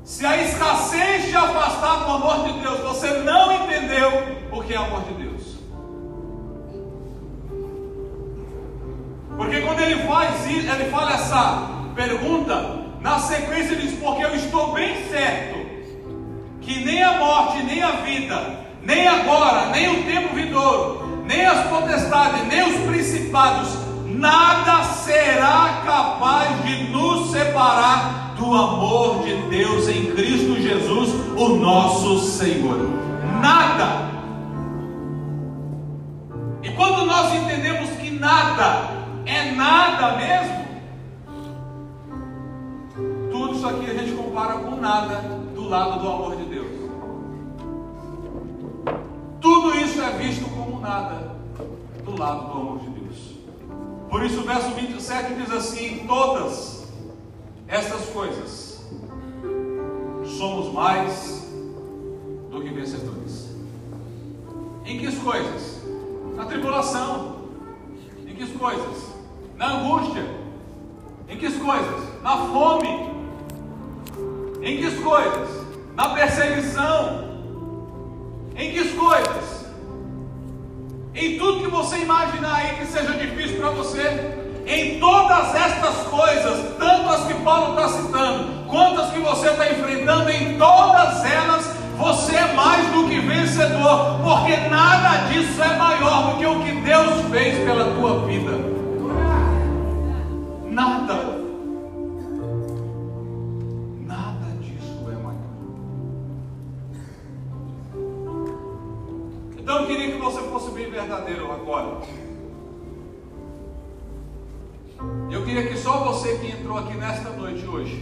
Se 0.05 0.25
a 0.25 0.37
escassez 0.37 1.25
te 1.25 1.35
afastar 1.35 2.05
do 2.05 2.11
amor 2.11 2.47
de 2.47 2.59
Deus, 2.59 2.79
você 2.79 3.09
não 3.19 3.51
entendeu 3.51 4.11
o 4.51 4.63
que 4.63 4.73
é 4.73 4.77
amor 4.77 5.01
de 5.03 5.13
Deus. 5.13 5.57
Porque 9.35 9.61
quando 9.61 9.79
ele 9.79 10.07
faz 10.07 10.45
isso, 10.49 10.71
ele 10.71 10.89
fala 10.89 11.13
essa 11.13 11.69
pergunta, 11.95 12.79
na 13.01 13.19
sequência 13.19 13.73
ele 13.73 13.87
diz, 13.87 13.99
porque 13.99 14.23
eu 14.23 14.35
estou 14.35 14.71
bem 14.71 15.09
certo 15.09 15.63
que 16.61 16.79
nem 16.85 17.03
a 17.03 17.17
morte, 17.17 17.61
nem 17.63 17.83
a 17.83 17.91
vida, 17.91 18.65
nem 18.81 19.05
agora, 19.05 19.65
nem 19.71 19.89
o 19.89 20.03
tempo 20.05 20.33
vindouro, 20.33 21.12
nem 21.25 21.45
as 21.45 21.67
potestades, 21.67 22.47
nem 22.47 22.61
os 22.69 22.81
principados, 22.85 23.69
nada 24.05 24.83
será 24.83 25.81
capaz 25.85 26.63
de 26.63 26.91
nos 26.91 27.31
separar 27.31 28.33
do 28.37 28.53
amor 28.53 29.23
de 29.23 29.35
Deus 29.49 29.87
em 29.87 30.11
Cristo 30.13 30.61
Jesus, 30.61 31.09
o 31.37 31.49
nosso 31.55 32.19
Senhor. 32.19 32.77
Nada. 33.41 34.11
E 36.61 36.69
quando 36.71 37.05
nós 37.05 37.33
entendemos 37.33 37.89
que 37.91 38.09
nada 38.11 38.89
é 39.25 39.51
nada 39.51 40.17
mesmo, 40.17 40.63
tudo 43.31 43.55
isso 43.55 43.67
aqui 43.67 43.91
a 43.91 43.93
gente 43.93 44.11
compara 44.13 44.53
com 44.55 44.75
nada 44.75 45.15
do 45.55 45.67
lado 45.67 46.01
do 46.01 46.07
amor 46.07 46.35
de 46.35 46.43
Deus. 46.43 46.67
Tudo 49.39 49.77
isso 49.77 50.01
é 50.01 50.09
visto 50.11 50.52
nada 50.83 51.37
do 52.03 52.19
lado 52.19 52.47
do 52.47 52.51
amor 52.51 52.79
de 52.79 52.89
Deus. 52.89 53.35
Por 54.09 54.23
isso 54.23 54.41
o 54.41 54.43
verso 54.43 54.69
27 54.71 55.33
diz 55.35 55.51
assim: 55.51 56.05
todas 56.05 56.91
estas 57.67 58.05
coisas 58.09 58.83
somos 60.37 60.71
mais 60.73 61.47
do 62.51 62.61
que 62.61 62.69
vencedores. 62.69 63.49
Em 64.85 64.99
que 64.99 65.15
coisas? 65.15 65.81
Na 66.35 66.45
tribulação. 66.45 67.37
Em 68.27 68.35
que 68.35 68.45
coisas? 68.57 69.07
Na 69.55 69.77
angústia. 69.77 70.25
Em 71.29 71.37
que 71.37 71.49
coisas? 71.59 72.21
Na 72.21 72.37
fome. 72.47 73.13
Em 74.61 74.77
que 74.77 74.91
coisas? 75.01 75.49
Na 75.95 76.09
perseguição. 76.09 77.23
Em 78.55 78.73
que 78.73 78.89
coisas? 78.89 79.62
Em 81.15 81.37
tudo 81.37 81.63
que 81.63 81.69
você 81.69 81.97
imaginar 81.97 82.55
aí 82.55 82.75
que 82.75 82.87
seja 82.87 83.13
difícil 83.13 83.57
para 83.59 83.69
você. 83.69 84.35
Em 84.65 84.99
todas 84.99 85.53
estas 85.53 85.95
coisas, 86.07 86.75
tanto 86.79 87.09
as 87.09 87.27
que 87.27 87.33
Paulo 87.43 87.77
está 87.77 87.89
citando, 87.89 88.65
quanto 88.67 89.01
as 89.01 89.11
que 89.11 89.19
você 89.19 89.49
está 89.49 89.71
enfrentando, 89.71 90.29
em 90.31 90.57
todas 90.57 91.23
elas 91.25 91.83
você 91.97 92.35
é 92.35 92.53
mais 92.53 92.87
do 92.87 93.07
que 93.07 93.19
vencedor, 93.19 94.19
porque 94.23 94.57
nada 94.69 95.27
disso 95.29 95.61
é 95.61 95.77
maior 95.77 96.31
do 96.31 96.39
que 96.39 96.45
o 96.45 96.63
que 96.63 96.71
Deus 96.81 97.29
fez 97.29 97.63
pela 97.63 97.93
tua 97.93 98.25
vida. 98.25 98.51
Nada. 100.65 101.42
Então 109.73 109.85
eu 109.85 109.87
queria 109.87 110.11
que 110.11 110.21
você 110.21 110.39
fosse 110.41 110.69
bem 110.69 110.87
verdadeiro 110.87 111.51
agora. 111.51 111.97
Eu 115.31 115.43
queria 115.43 115.67
que 115.67 115.75
só 115.75 116.03
você 116.03 116.37
que 116.37 116.51
entrou 116.51 116.77
aqui 116.77 116.95
nesta 116.95 117.31
noite 117.31 117.65
hoje, 117.65 117.99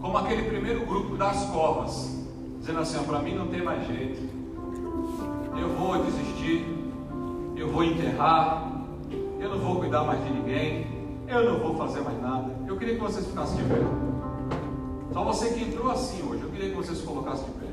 como 0.00 0.18
aquele 0.18 0.42
primeiro 0.50 0.84
grupo 0.84 1.16
das 1.16 1.44
covas, 1.50 2.20
dizendo 2.58 2.80
assim: 2.80 3.00
para 3.04 3.20
mim 3.20 3.36
não 3.36 3.46
tem 3.46 3.62
mais 3.62 3.86
jeito, 3.86 4.20
eu 5.56 5.68
vou 5.68 6.02
desistir, 6.02 6.66
eu 7.54 7.68
vou 7.68 7.84
enterrar, 7.84 8.68
eu 9.38 9.48
não 9.48 9.60
vou 9.60 9.76
cuidar 9.76 10.02
mais 10.02 10.20
de 10.24 10.30
ninguém, 10.32 10.84
eu 11.28 11.48
não 11.48 11.60
vou 11.60 11.76
fazer 11.76 12.00
mais 12.00 12.20
nada. 12.20 12.56
Eu 12.66 12.76
queria 12.76 12.96
que 12.96 13.00
vocês 13.02 13.24
ficassem 13.24 13.58
de 13.58 13.62
pé. 13.72 13.78
Só 15.12 15.22
você 15.22 15.50
que 15.50 15.62
entrou 15.62 15.92
assim 15.92 16.28
hoje, 16.28 16.42
eu 16.42 16.50
queria 16.50 16.70
que 16.70 16.76
vocês 16.76 16.98
se 16.98 17.06
colocassem 17.06 17.44
de 17.44 17.52
pé. 17.52 17.65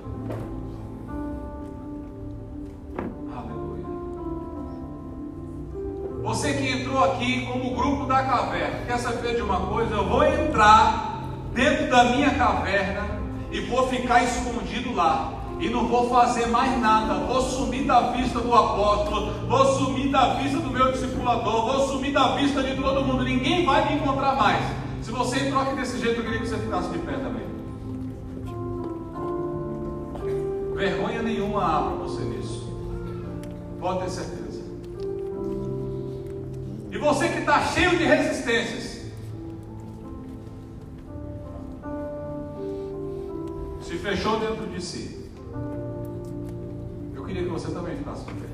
Entrou 6.94 7.12
aqui 7.12 7.48
como 7.48 7.72
grupo 7.72 8.06
da 8.06 8.22
caverna, 8.22 8.86
quer 8.86 9.00
saber 9.00 9.36
de 9.36 9.42
uma 9.42 9.62
coisa? 9.62 9.96
Eu 9.96 10.08
vou 10.08 10.24
entrar 10.24 11.24
dentro 11.52 11.90
da 11.90 12.04
minha 12.04 12.30
caverna 12.36 13.20
e 13.52 13.62
vou 13.62 13.88
ficar 13.88 14.24
escondido 14.24 14.94
lá. 14.94 15.34
E 15.60 15.70
não 15.70 15.88
vou 15.88 16.08
fazer 16.08 16.46
mais 16.50 16.80
nada, 16.80 17.16
vou 17.26 17.42
sumir 17.42 17.88
da 17.88 18.12
vista 18.12 18.40
do 18.40 18.54
apóstolo, 18.54 19.48
vou 19.48 19.66
sumir 19.74 20.12
da 20.12 20.36
vista 20.36 20.60
do 20.60 20.70
meu 20.70 20.92
discipulador, 20.92 21.66
vou 21.66 21.88
sumir 21.88 22.14
da 22.14 22.36
vista 22.36 22.62
de 22.62 22.80
todo 22.80 23.04
mundo, 23.04 23.24
ninguém 23.24 23.66
vai 23.66 23.90
me 23.90 23.96
encontrar 24.00 24.36
mais. 24.36 24.64
Se 25.02 25.10
você 25.10 25.48
entrou 25.48 25.64
aqui 25.64 25.76
desse 25.76 25.98
jeito, 25.98 26.20
eu 26.20 26.24
queria 26.24 26.42
que 26.42 26.48
você 26.48 26.58
ficasse 26.60 26.90
de 26.90 27.00
pé 27.00 27.14
também. 27.14 27.48
Vergonha 30.76 31.24
nenhuma 31.24 31.66
há 31.66 31.82
para 31.82 32.04
você 32.04 32.22
nisso. 32.22 32.72
Pode 33.80 34.04
ter 34.04 34.10
certeza. 34.12 34.43
E 36.94 36.98
você 36.98 37.28
que 37.28 37.40
está 37.40 37.60
cheio 37.66 37.98
de 37.98 38.06
resistências, 38.06 38.94
fechou 44.04 44.38
dentro 44.38 44.68
de 44.68 44.84
si. 44.84 45.32
Eu 47.16 47.24
queria 47.24 47.44
que 47.44 47.50
você 47.50 47.72
também 47.72 47.96
ficasse 47.96 48.26
de 48.26 48.34
pé. 48.34 48.48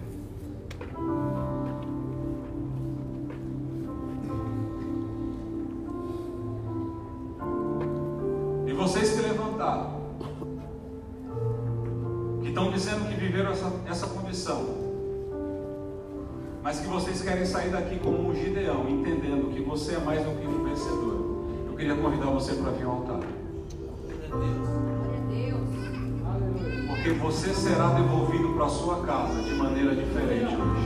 E 8.67 8.73
vocês 8.73 9.09
que 9.09 9.21
levantaram, 9.21 10.01
que 12.43 12.49
estão 12.49 12.71
dizendo 12.71 13.09
que 13.09 13.15
viveram 13.15 13.51
essa, 13.51 13.71
essa 13.87 14.07
condição, 14.07 14.88
mas 16.61 16.79
que 16.79 16.87
vocês 16.87 17.21
querem 17.21 17.45
sair 17.45 17.69
daqui 17.69 17.99
como 17.99 18.29
um 18.29 18.35
Gideão, 18.35 18.89
entendendo 18.89 19.53
que 19.53 19.61
você 19.61 19.95
é 19.95 19.99
mais 19.99 20.23
do 20.23 20.31
que 20.31 20.47
um 20.47 20.63
vencedor. 20.63 21.45
Eu 21.67 21.73
queria 21.75 21.95
convidar 21.95 22.27
você 22.27 22.53
para 22.53 22.71
vir 22.71 22.85
ao 22.85 22.91
altar. 22.91 23.19
porque 26.87 27.11
você 27.11 27.53
será 27.53 27.87
devolvido 27.89 28.49
para 28.49 28.67
sua 28.67 28.97
casa 29.05 29.41
de 29.41 29.53
maneira 29.55 29.95
diferente 29.95 30.53
hoje. 30.53 30.85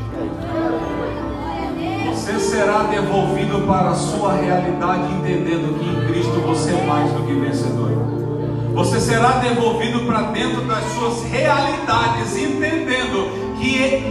Você 2.09 2.39
será 2.39 2.83
devolvido 2.83 3.65
para 3.65 3.89
a 3.89 3.95
sua 3.95 4.33
realidade, 4.33 5.11
entendendo 5.11 5.79
que 5.79 5.89
em 5.89 6.07
Cristo 6.07 6.39
você 6.41 6.71
é 6.71 6.85
mais 6.85 7.11
do 7.13 7.23
que 7.23 7.33
vencedor. 7.33 7.89
Você 8.75 8.99
será 8.99 9.39
devolvido 9.39 10.01
para 10.05 10.21
dentro 10.31 10.61
das 10.61 10.83
suas 10.93 11.23
realidades, 11.23 12.37
entendendo 12.37 12.82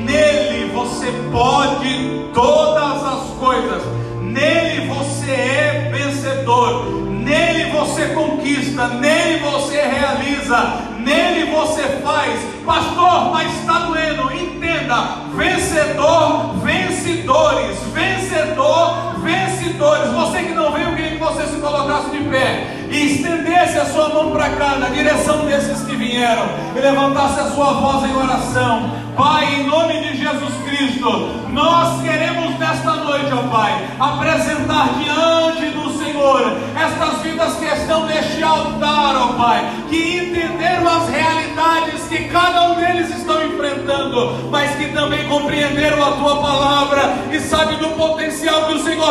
nele 0.05 0.73
você 0.73 1.13
pode 1.31 2.31
todas 2.35 3.05
as 3.05 3.23
coisas, 3.39 3.83
nele 4.21 4.89
você 4.89 5.31
é 5.31 5.91
vencedor, 5.93 6.87
nele 7.09 7.71
você 7.71 8.07
conquista, 8.09 8.89
nele 8.89 9.39
você 9.41 9.81
realiza, 9.81 10.57
nele 10.99 11.51
você 11.51 11.83
faz. 12.03 12.41
Pastor, 12.65 13.31
mas 13.33 13.53
está 13.59 13.81
doendo. 13.81 14.33
Entenda: 14.33 15.27
vencedor, 15.35 16.55
vencedores, 16.63 17.79
vencedor, 17.93 19.21
vencedores. 19.21 20.13
Você 20.13 20.39
que 20.45 20.55
não 20.55 20.73
veio, 20.73 20.91
eu 20.91 20.97
queria 20.97 21.11
que 21.13 21.19
você 21.19 21.47
se 21.47 21.61
colocasse 21.61 22.11
de 22.11 22.25
pé 22.25 22.82
e 22.93 23.15
estendesse 23.15 23.79
a 23.79 23.87
sua 23.87 24.11
mão 24.11 24.31
para 24.31 24.51
cá, 24.51 24.77
na 24.77 24.91
direção 24.91 25.47
desses 25.47 25.81
que 25.83 25.97
vieram, 25.97 26.47
e 26.77 26.79
levantasse 26.79 27.41
a 27.41 27.51
sua 27.51 27.73
voz 27.73 28.05
em 28.05 28.15
oração. 28.15 28.91
Pai, 29.17 29.55
em 29.55 29.67
nome 29.67 30.01
de 30.01 30.17
Jesus 30.19 30.55
Cristo, 30.65 31.11
nós 31.51 32.03
queremos 32.03 32.59
nesta 32.59 32.93
noite, 32.93 33.31
ó 33.33 33.49
Pai, 33.49 33.89
apresentar 33.99 34.89
diante 35.03 35.71
do 35.71 35.99
Senhor 35.99 36.57
estas 36.77 37.23
vidas 37.23 37.55
que 37.55 37.65
estão 37.65 38.07
neste 38.07 38.43
altar, 38.43 39.17
ó 39.17 39.33
Pai, 39.35 39.71
que 39.89 40.19
entenderam 40.19 40.87
as 40.89 41.09
realidades 41.09 42.03
que 42.09 42.25
cada 42.25 42.71
um 42.71 42.75
deles 42.75 43.11
estão 43.17 43.43
enfrentando, 43.47 44.51
mas 44.51 44.75
que 44.77 44.89
também 44.93 45.27
compreenderam 45.29 46.03
a 46.03 46.13
tua 46.13 46.43
palavra 46.43 47.15
e 47.31 47.41
sabem 47.41 47.79
do 47.79 47.93
o 48.03 48.12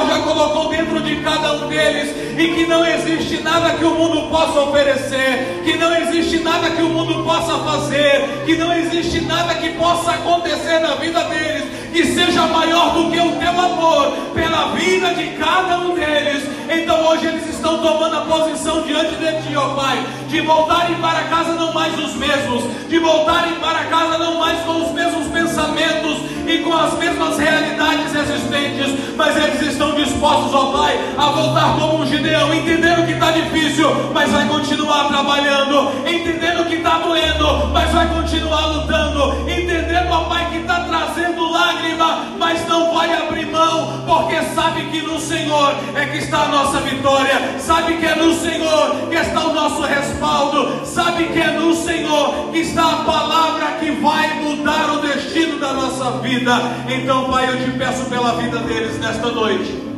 Senhor 0.02 0.08
já 0.08 0.20
colocou 0.22 0.70
dentro 0.70 1.02
de 1.02 1.18
cada 1.18 1.54
um 1.54 1.68
deles 1.68 2.10
e 2.38 2.56
que 2.56 2.66
não 2.66 2.86
existe 2.86 3.41
nada 3.43 3.72
que 3.72 3.84
o 3.84 3.91
mundo 3.91 4.30
possa 4.30 4.60
oferecer, 4.62 5.62
que 5.64 5.78
não 5.78 5.95
existe 5.95 6.39
nada 6.39 6.70
que 6.72 6.82
o 6.82 6.89
mundo 6.89 7.24
possa 7.24 7.58
fazer, 7.60 8.43
que 8.45 8.56
não 8.56 8.74
existe 8.74 9.22
nada 9.22 9.56
que 9.56 9.70
possa 9.72 10.12
acontecer 10.12 10.80
na 10.80 10.95
vida 10.95 11.24
deles 11.26 11.82
que 11.91 12.06
seja 12.06 12.47
maior 12.47 12.93
do 12.93 13.12
que 13.12 13.20
o 13.20 13.32
teu 13.34 13.49
amor 13.49 14.12
pela 14.34 14.70
vida 14.70 15.14
de 15.14 15.28
cada 15.38 15.80
um 15.80 15.93
deles. 15.93 16.43
Então 16.70 17.06
hoje 17.08 17.28
eles 17.28 17.51
estão 17.62 17.78
tomando 17.78 18.16
a 18.16 18.22
posição 18.22 18.82
diante 18.82 19.16
de 19.16 19.41
ti, 19.43 19.55
ó 19.55 19.76
Pai, 19.76 20.03
de 20.28 20.41
voltarem 20.41 20.95
para 20.95 21.26
casa 21.26 21.53
não 21.53 21.72
mais 21.72 21.93
os 21.93 22.16
mesmos, 22.16 22.64
de 22.89 22.97
voltarem 22.97 23.53
para 23.55 23.86
casa 23.86 24.18
não 24.18 24.39
mais 24.39 24.59
com 24.62 24.84
os 24.84 24.91
mesmos 24.93 25.28
pensamentos 25.28 26.18
e 26.47 26.57
com 26.64 26.74
as 26.76 26.97
mesmas 26.97 27.38
realidades 27.38 28.16
existentes, 28.16 29.16
mas 29.16 29.38
eles 29.38 29.62
estão 29.62 29.93
dispostos, 29.93 30.51
ó 30.55 30.72
Pai, 30.72 30.99
a 31.16 31.26
voltar 31.28 31.78
como 31.80 32.01
um 32.01 32.07
Gideão, 32.07 32.51
entendendo 32.51 33.05
que 33.05 33.14
está 33.14 33.30
difícil, 33.30 33.88
mas 34.12 34.32
vai 34.32 34.47
continuar 34.47 35.07
trabalhando, 35.09 35.91
entendendo 36.07 36.68
que 36.68 36.81
está 36.92 36.98
doendo, 36.98 37.68
mas 37.72 37.89
vai 37.92 38.06
continuar 38.10 38.66
lutando, 38.66 39.50
entendendo, 39.50 40.12
ó 40.12 40.26
Pai, 40.26 40.50
que 40.52 40.58
está 40.58 40.82
trazendo 40.82 41.50
lágrima, 41.50 42.26
mas 42.38 42.68
não 42.68 42.94
vai 42.94 43.14
abrir 43.14 43.46
mão, 43.46 44.04
porque 44.06 44.42
sabe 44.54 44.82
que 44.88 45.02
no 45.02 45.18
Senhor 45.18 45.74
é 45.96 46.06
que 46.08 46.18
está 46.18 46.42
a 46.44 46.48
nossa 46.50 46.82
vitória, 46.82 47.56
sabe 47.60 47.96
que 47.96 48.06
é 48.06 48.16
no 48.16 48.34
Senhor 48.34 49.08
que 49.10 49.16
está 49.16 49.39
o 49.39 49.54
nosso 49.54 49.82
respaldo, 49.84 50.86
sabe 50.86 51.28
que 51.28 51.39
é 51.39 51.52
no 51.52 51.74
Senhor 51.74 52.50
que 52.52 52.60
está 52.60 52.92
a 52.92 52.96
palavra 53.06 53.68
que 53.80 53.92
vai 53.92 54.42
mudar 54.42 54.92
o 54.92 55.00
destino 55.00 55.60
da 55.60 55.72
nossa 55.72 56.12
vida. 56.20 56.52
Então, 56.89 57.32
Pai, 57.32 57.48
eu 57.48 57.64
te 57.64 57.72
peço 57.78 58.04
pela 58.10 58.34
vida 58.34 58.58
deles 58.60 59.00
nesta 59.00 59.32
noite. 59.32 59.92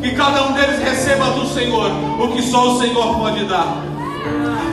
Que 0.00 0.12
cada 0.12 0.44
um 0.44 0.52
deles 0.54 0.78
receba 0.82 1.26
do 1.32 1.46
Senhor 1.46 1.90
o 2.18 2.28
que 2.28 2.40
só 2.40 2.70
o 2.72 2.80
Senhor 2.80 3.18
pode 3.18 3.44
dar. 3.44 3.89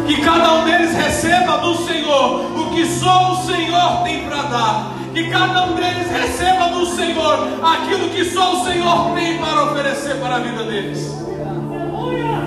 Que 0.05 0.21
cada 0.21 0.53
um 0.53 0.65
deles 0.65 0.93
receba 0.93 1.57
do 1.57 1.75
Senhor 1.85 2.59
o 2.59 2.71
que 2.71 2.85
só 2.85 3.33
o 3.33 3.45
Senhor 3.45 4.03
tem 4.03 4.23
para 4.25 4.41
dar. 4.43 4.91
Que 5.13 5.29
cada 5.29 5.65
um 5.65 5.75
deles 5.75 6.09
receba 6.11 6.69
do 6.69 6.85
Senhor 6.85 7.47
aquilo 7.63 8.09
que 8.09 8.23
só 8.25 8.61
o 8.61 8.65
Senhor 8.65 9.13
tem 9.15 9.37
para 9.37 9.63
oferecer 9.63 10.15
para 10.15 10.35
a 10.35 10.39
vida 10.39 10.63
deles. 10.63 11.13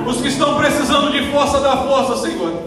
Os 0.07 0.21
que 0.21 0.29
estão 0.29 0.57
precisando 0.57 1.11
de 1.13 1.31
força, 1.31 1.61
da 1.61 1.77
força, 1.77 2.17
Senhor. 2.17 2.60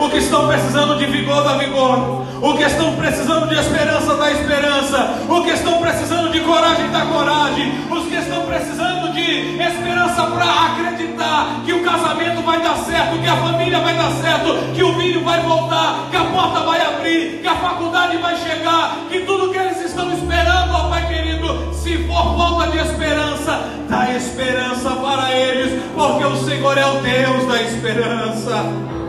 O 0.00 0.08
que 0.08 0.16
estão 0.16 0.48
precisando 0.48 0.96
de 0.96 1.04
vigor, 1.04 1.44
da 1.44 1.58
vigor. 1.58 2.24
O 2.40 2.56
que 2.56 2.62
estão 2.62 2.96
precisando 2.96 3.46
de 3.50 3.54
esperança, 3.54 4.14
da 4.14 4.32
esperança. 4.32 5.26
O 5.28 5.42
que 5.42 5.50
estão 5.50 5.78
precisando 5.78 6.32
de 6.32 6.40
coragem, 6.40 6.90
da 6.90 7.04
coragem. 7.04 7.70
Os 7.90 8.06
que 8.06 8.14
estão 8.14 8.46
precisando 8.46 9.12
de 9.12 9.60
esperança 9.62 10.22
para 10.22 10.44
acreditar 10.44 11.60
que 11.66 11.74
o 11.74 11.84
casamento 11.84 12.40
vai 12.42 12.62
dar 12.62 12.76
certo, 12.76 13.18
que 13.18 13.28
a 13.28 13.36
família 13.36 13.78
vai 13.80 13.94
dar 13.94 14.10
certo, 14.12 14.72
que 14.74 14.82
o 14.82 14.94
filho 14.94 15.22
vai 15.22 15.38
voltar, 15.42 16.08
que 16.10 16.16
a 16.16 16.24
porta 16.24 16.60
vai 16.60 16.80
abrir, 16.80 17.40
que 17.42 17.46
a 17.46 17.56
faculdade 17.56 18.16
vai 18.16 18.36
chegar, 18.36 18.96
que 19.10 19.20
tudo 19.20 19.52
que 19.52 19.58
eles 19.58 19.84
estão 19.84 20.10
esperando, 20.14 20.72
ó 20.72 20.88
Pai 20.88 21.08
querido, 21.08 21.74
se 21.74 21.98
for 22.06 22.36
falta 22.38 22.68
de 22.68 22.78
esperança, 22.78 23.68
dá 23.86 24.10
esperança 24.12 24.90
para 24.90 25.30
eles, 25.32 25.82
porque 25.94 26.24
o 26.24 26.36
Senhor 26.36 26.78
é 26.78 26.86
o 26.86 27.00
Deus 27.00 27.46
da 27.46 27.62
esperança. 27.62 28.99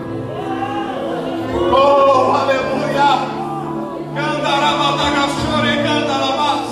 Oh, 1.53 2.33
aleluia! 2.33 3.11
Candarabadagachore, 4.15 5.73
candarabás. 5.83 6.69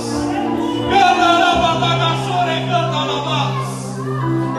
Candarabadagachore, 0.90 2.56
candarabás. 2.68 3.68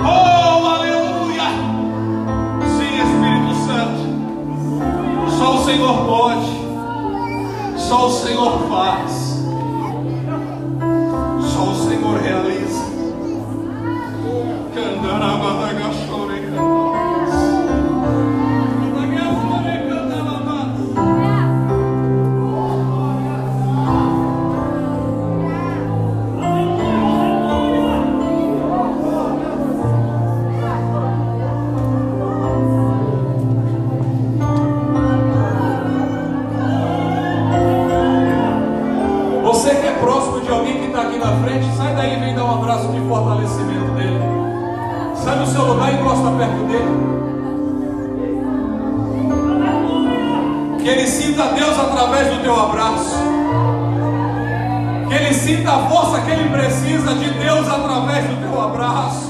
Oh, 0.04 0.66
aleluia! 0.66 1.48
Sim, 2.76 2.92
Espírito 3.06 3.54
Santo. 3.66 4.02
Só 5.38 5.46
o 5.56 5.64
Senhor 5.64 5.96
pode. 6.06 6.50
Só 7.78 8.06
o 8.06 8.10
Senhor 8.10 8.52
faz. 8.68 9.12
Só 11.52 11.62
o 11.62 11.74
Senhor 11.88 12.16
realiza. 12.20 12.84
Candarabadagachore, 14.74 15.89
fortalecimento 43.10 43.90
dele. 43.96 44.20
Sai 45.16 45.38
do 45.40 45.46
seu 45.46 45.64
lugar 45.64 45.92
e 45.92 45.96
encosta 45.96 46.30
perto 46.30 46.64
dele. 46.68 47.10
Que 50.80 50.88
ele 50.88 51.06
sinta 51.08 51.48
Deus 51.48 51.78
através 51.78 52.28
do 52.28 52.42
teu 52.42 52.58
abraço. 52.58 53.16
Que 55.08 55.14
ele 55.14 55.34
sinta 55.34 55.72
a 55.72 55.88
força 55.88 56.20
que 56.20 56.30
ele 56.30 56.48
precisa 56.50 57.14
de 57.14 57.30
Deus 57.30 57.68
através 57.68 58.24
do 58.26 58.48
teu 58.48 58.62
abraço. 58.62 59.29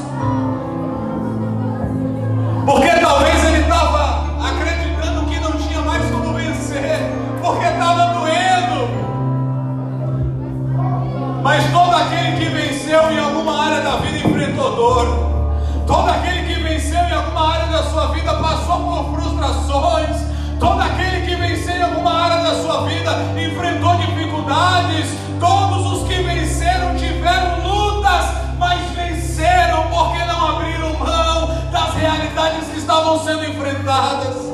vencedor. 14.80 15.84
Todo 15.86 16.08
aquele 16.08 16.54
que 16.54 16.60
venceu 16.60 16.98
em 16.98 17.12
alguma 17.12 17.52
área 17.54 17.66
da 17.66 17.82
sua 17.84 18.06
vida 18.08 18.32
passou 18.34 18.78
por 18.78 19.20
frustrações. 19.20 20.16
Todo 20.58 20.80
aquele 20.80 21.26
que 21.26 21.34
venceu 21.36 21.74
em 21.74 21.82
alguma 21.82 22.12
área 22.12 22.42
da 22.42 22.62
sua 22.62 22.86
vida 22.86 23.12
enfrentou 23.36 23.96
dificuldades. 23.96 25.06
Todos 25.38 25.92
os 25.92 26.08
que 26.08 26.22
venceram 26.22 26.96
tiveram 26.96 27.60
lutas, 27.62 28.26
mas 28.58 28.80
venceram 28.92 29.84
porque 29.88 30.24
não 30.24 30.48
abriram 30.48 30.98
mão 30.98 31.48
das 31.70 31.94
realidades 31.94 32.68
que 32.68 32.78
estavam 32.78 33.22
sendo 33.24 33.44
enfrentadas. 33.44 34.49